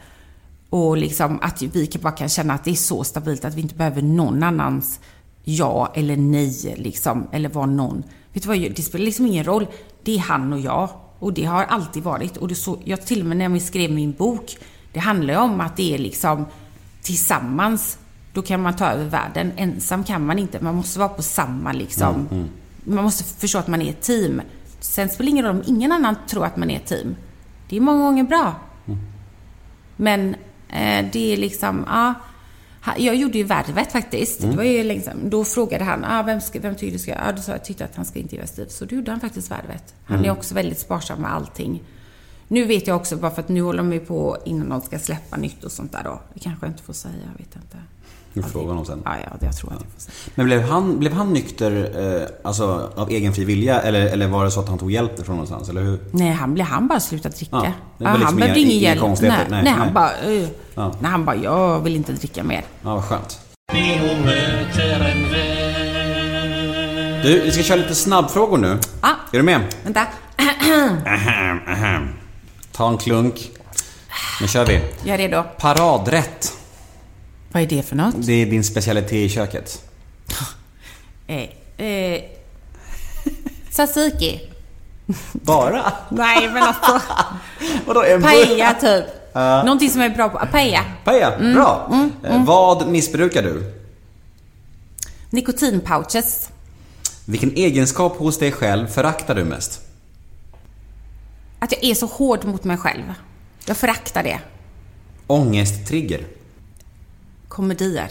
[0.69, 3.61] Och liksom att vi kan- bara kan känna att det är så stabilt att vi
[3.61, 4.99] inte behöver någon annans
[5.43, 8.03] ja eller nej liksom, eller vad någon.
[8.33, 9.67] Vet du vad, det spelar liksom ingen roll.
[10.03, 10.89] Det är han och jag.
[11.19, 12.37] Och det har alltid varit.
[12.37, 14.57] Och det så, jag till och med när vi skrev min bok,
[14.93, 16.45] det handlar ju om att det är liksom
[17.01, 17.97] tillsammans,
[18.33, 19.51] då kan man ta över världen.
[19.57, 20.59] Ensam kan man inte.
[20.63, 22.27] Man måste vara på samma liksom.
[22.83, 24.41] Man måste förstå att man är ett team.
[24.79, 27.15] Sen spelar det ingen roll om ingen annan tror att man är ett team.
[27.69, 28.55] Det är många gånger bra.
[29.95, 30.35] Men
[30.69, 31.93] eh, det är liksom, ja.
[32.03, 32.13] Ha-
[32.97, 34.41] Jag gjorde ju Värvet faktiskt.
[34.41, 35.29] Det var ju länge sedan.
[35.29, 37.11] Då frågade han, ah, vem, ska, vem tyckte du ska...
[37.11, 38.69] Ja, då sa jag, tyckte att han ska intervjua Steve.
[38.69, 39.95] Så då gjorde han faktiskt Värvet.
[40.05, 41.83] Han är också väldigt sparsam med allting.
[42.47, 44.99] Nu vet jag också, bara för att nu håller de ju på innan de ska
[44.99, 46.21] släppa nytt och sånt där då.
[46.33, 47.77] Det kanske jag inte får säga, jag vet inte.
[48.33, 49.01] Du frågar honom sen.
[49.05, 50.13] Ja, ja, det jag tror att jag får säga.
[50.35, 51.91] Men blev han, blev han nykter
[52.21, 55.25] eh, alltså, av egen fri vilja eller, eller var det så att han tog hjälp
[55.25, 55.69] från någonstans?
[55.69, 55.99] Eller hur?
[56.11, 57.55] Nej, han, blev, han bara slutade dricka.
[57.55, 59.01] Ja, Ja, det liksom han inga- behövde ingen hjälp.
[59.21, 60.09] Nej, nej, Nej, han bara...
[60.27, 60.95] Uh, Ja.
[61.01, 62.63] Nej, han bara, jag vill inte dricka mer.
[62.81, 63.39] Ja, vad skönt.
[67.23, 68.79] Du, vi ska köra lite snabbfrågor nu.
[69.01, 69.61] Ah, Är du med?
[69.83, 70.01] vänta.
[72.71, 73.49] Ta en klunk.
[74.41, 74.81] Nu kör vi.
[75.03, 75.43] Jag är redo.
[75.59, 76.57] Paradrätt.
[77.51, 78.15] Vad är det för något?
[78.17, 79.83] Det är din specialitet i köket.
[81.27, 81.49] Eh,
[81.87, 82.21] eh,
[83.71, 84.41] tzatziki.
[85.33, 85.93] Bara?
[86.09, 87.01] Nej, men alltså.
[87.85, 89.05] Vadå, en Paella typ.
[89.65, 90.47] Någonting som är bra på...
[90.51, 90.83] Paella.
[91.03, 91.91] Paella, bra.
[92.23, 93.73] Eh, Vad missbrukar du?
[95.29, 96.49] Nikotinpouches.
[97.25, 99.81] Vilken egenskap hos dig själv föraktar du mest?
[101.59, 103.13] Att jag är så hård mot mig själv.
[103.65, 104.39] Jag föraktar det.
[105.27, 106.21] Ångesttrigger.
[107.51, 108.09] Komedier.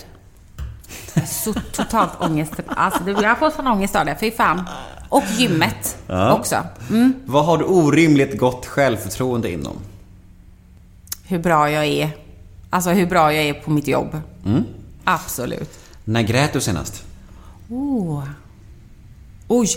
[1.26, 2.52] Så totalt ångest.
[2.66, 4.16] Alltså, jag får sån ångest av det.
[4.20, 4.62] Fy fan.
[5.08, 5.98] Och gymmet
[6.32, 6.56] också.
[6.90, 7.14] Mm.
[7.24, 9.76] Vad har du orimligt gott självförtroende inom?
[11.24, 12.10] Hur bra jag är.
[12.70, 14.20] Alltså hur bra jag är på mitt jobb.
[15.04, 15.78] Absolut.
[16.04, 17.04] När grät du senast?
[17.68, 18.24] Oh.
[19.48, 19.68] Oj.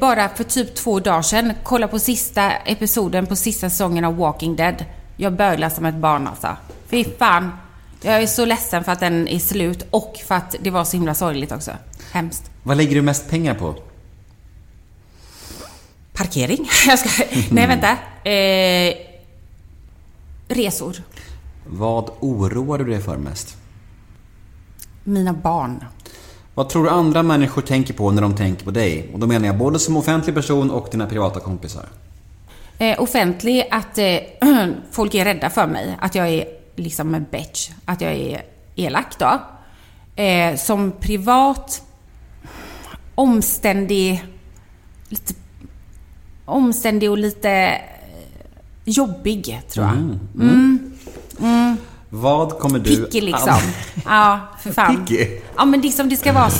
[0.00, 4.56] Bara för typ två dagar sedan, kolla på sista episoden på sista säsongen av Walking
[4.56, 4.84] Dead.
[5.16, 6.56] Jag bölade som ett barn alltså.
[6.86, 7.50] Fy fan.
[8.04, 10.96] Jag är så ledsen för att den är slut och för att det var så
[10.96, 11.70] himla sorgligt också.
[12.12, 12.50] Hemskt.
[12.62, 13.74] Vad lägger du mest pengar på?
[16.12, 16.68] Parkering?
[16.86, 17.24] Jag ska...
[17.50, 17.90] Nej, vänta.
[18.30, 18.94] Eh...
[20.48, 20.96] Resor.
[21.66, 23.56] Vad oroar du dig för mest?
[25.04, 25.84] Mina barn.
[26.54, 29.10] Vad tror du andra människor tänker på när de tänker på dig?
[29.12, 31.84] Och då menar jag både som offentlig person och dina privata kompisar.
[32.78, 34.18] Eh, offentlig, att eh,
[34.90, 35.96] folk är rädda för mig.
[36.00, 37.70] Att jag är liksom en bitch.
[37.84, 38.42] Att jag är
[38.76, 39.40] elak då.
[40.22, 41.82] Eh, som privat,
[43.14, 44.24] omständig,
[45.08, 45.34] lite
[46.44, 47.78] omständig och lite eh,
[48.84, 50.18] jobbig, tror jag.
[52.10, 52.96] Vad kommer du...
[52.96, 53.58] Picky liksom.
[54.04, 55.06] Ja, för fan.
[55.06, 55.26] Picky?
[55.56, 56.50] Ja, men liksom det ska vara...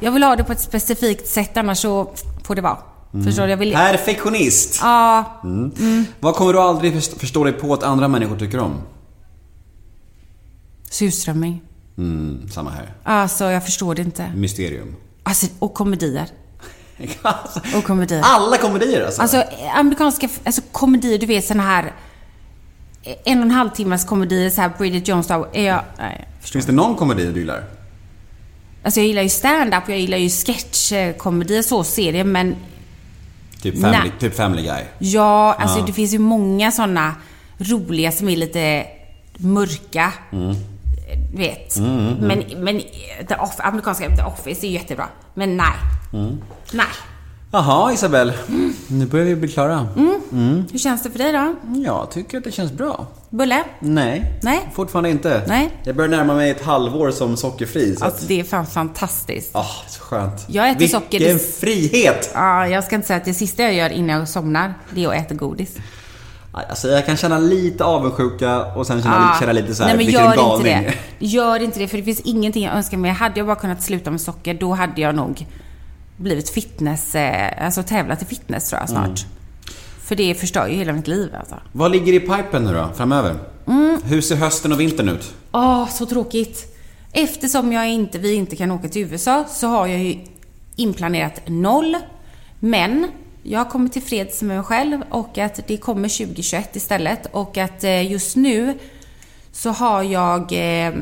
[0.00, 2.10] Jag vill ha det på ett specifikt sätt, annars så
[2.44, 2.78] får det vara.
[3.24, 3.50] Förstår du?
[3.50, 3.72] Jag vill...
[3.72, 4.78] Perfektionist!
[4.82, 5.24] Ja,
[6.20, 8.74] Vad kommer du aldrig först- förstå dig på att andra människor tycker om?
[10.90, 11.62] Surströmming.
[11.98, 12.92] Mm, samma här.
[13.02, 14.32] Alltså, jag förstår det inte.
[14.34, 14.96] Mysterium.
[15.22, 16.26] Alltså, och komedier.
[17.76, 18.20] Och komedier.
[18.24, 19.22] Alla komedier alltså?
[19.22, 19.44] Alltså,
[19.74, 21.92] amerikanska alltså, komedier, du vet såna här...
[23.24, 25.30] En och en halv timmas komedier, så här Bridget Jones.
[25.30, 25.84] Är jag...
[25.98, 27.64] Nej, jag förstår Finns det någon komedi du gillar?
[28.82, 32.56] Alltså, jag gillar ju stand-up, jag gillar ju sketchkomedier, så serier, men
[33.62, 34.12] Typ Family, Nej.
[34.18, 34.84] typ family Guy.
[34.98, 37.14] Ja, alltså det finns ju många såna
[37.58, 38.86] roliga som är lite
[39.36, 40.12] mörka.
[40.30, 40.54] Du
[41.34, 41.76] vet.
[42.20, 42.80] Men, men
[43.28, 45.06] the off, amerikanska The Office är jättebra.
[45.34, 45.72] Men nej.
[46.72, 46.86] Nej.
[47.52, 48.32] Jaha Isabel,
[48.88, 49.88] nu börjar vi bli klara.
[50.72, 51.54] Hur känns det för dig då?
[51.84, 53.06] Jag tycker att det känns bra.
[53.30, 53.64] Bulle?
[53.80, 54.68] Nej, Nej.
[54.74, 55.42] fortfarande inte.
[55.48, 55.70] Nej.
[55.84, 57.96] Jag börjar närma mig ett halvår som sockerfri.
[57.96, 59.50] Så Alltså att, det är fan fantastiskt.
[59.56, 60.46] ah, så skönt.
[60.48, 62.30] Jag äter Vilken socker, det- frihet!
[62.34, 65.08] Ja, jag ska inte säga att det sista jag gör innan jag somnar, det är
[65.08, 65.70] att äta godis.
[66.52, 70.04] Alltså jag kan känna lite avundsjuka och sen känna, lite, känna lite så här, Nej
[70.04, 70.76] men gör galning.
[70.76, 70.94] inte det.
[71.26, 73.10] Gör inte det, för det finns ingenting jag önskar mig.
[73.10, 75.46] Hade jag bara kunnat sluta med socker, då hade jag nog
[76.16, 79.06] blivit fitness, eh, alltså tävlat i fitness tror jag snart.
[79.06, 79.16] Mm.
[80.02, 81.54] För det förstör ju hela mitt liv alltså.
[81.72, 83.34] Vad ligger i pipen nu då, framöver?
[83.66, 84.00] Mm.
[84.04, 85.34] Hur ser hösten och vintern ut?
[85.52, 86.76] Åh, så tråkigt.
[87.12, 90.18] Eftersom jag inte, vi inte kan åka till USA så har jag ju
[90.76, 91.96] inplanerat noll.
[92.60, 93.08] Men
[93.42, 97.26] jag har kommit till freds med mig själv och att det kommer 2021 istället.
[97.32, 98.78] Och att eh, just nu
[99.52, 100.52] så har jag...
[100.52, 100.94] Eh,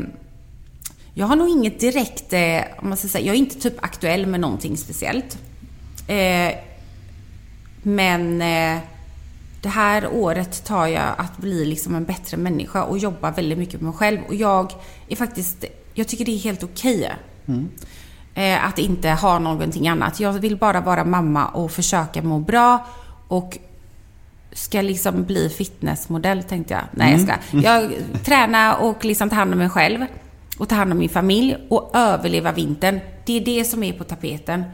[1.14, 4.26] jag har nog inget direkt, eh, om man ska säga, jag är inte typ aktuell
[4.26, 5.38] med någonting speciellt.
[7.82, 8.38] Men
[9.62, 13.74] det här året tar jag att bli liksom en bättre människa och jobba väldigt mycket
[13.74, 14.20] med mig själv.
[14.28, 14.72] Och jag
[15.08, 17.04] är faktiskt, jag tycker det är helt okej.
[17.04, 17.12] Eh,
[18.62, 20.20] att inte ha någonting annat.
[20.20, 22.86] Jag vill bara vara mamma och försöka må bra
[23.28, 23.58] och
[24.52, 26.82] ska liksom bli fitnessmodell tänkte jag.
[26.90, 27.58] Nej jag ska.
[27.58, 27.92] Jag
[28.24, 30.04] träna och liksom ta hand om mig själv
[30.58, 33.00] och ta hand om min familj och överleva vintern.
[33.24, 34.64] Det är det som är på tapeten.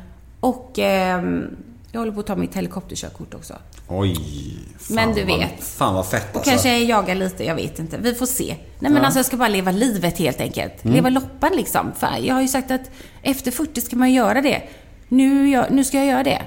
[0.40, 1.56] Och ehm,
[1.92, 3.54] jag håller på att ta mitt helikopterkörkort också.
[3.88, 4.14] Oj.
[4.78, 5.64] Fan Men du vet.
[5.64, 6.50] Fan vad fett Och alltså.
[6.50, 7.96] kanske jaga lite, jag vet inte.
[7.98, 8.56] Vi får se.
[8.78, 10.84] Nej men alltså jag ska bara leva livet helt enkelt.
[10.84, 10.94] Mm.
[10.94, 11.92] Leva loppan liksom.
[11.98, 12.90] För jag har ju sagt att
[13.22, 14.62] efter 40 ska man göra det.
[15.08, 16.42] Nu, gör- nu ska jag göra det.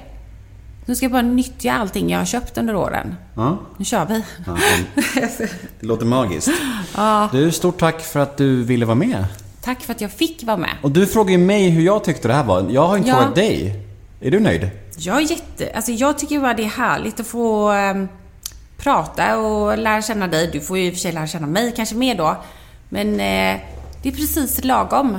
[0.86, 3.14] Nu ska jag bara nyttja allting jag har köpt under åren.
[3.36, 3.58] Ja.
[3.76, 4.22] Nu kör vi.
[4.46, 4.56] Ja,
[5.80, 6.48] det låter magiskt.
[7.32, 9.24] Du, stort tack för att du ville vara med.
[9.60, 10.70] Tack för att jag fick vara med.
[10.82, 12.66] Och du frågade ju mig hur jag tyckte det här var.
[12.70, 13.16] Jag har inte Ja.
[13.16, 13.84] frågat dig.
[14.20, 14.70] Är du nöjd?
[14.98, 15.72] Jag är jätte...
[15.74, 18.08] Alltså jag tycker bara det är härligt att få ehm,
[18.76, 20.50] prata och lära känna dig.
[20.52, 22.36] Du får ju i och för sig lära känna mig kanske mer då.
[22.88, 23.60] Men eh,
[24.02, 25.18] det är precis lagom.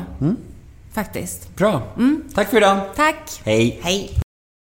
[0.93, 1.55] Faktiskt.
[1.55, 1.81] Bra.
[2.35, 2.80] Tack för idag.
[2.95, 3.41] Tack.
[3.43, 3.80] Hej.
[3.84, 4.19] Hej.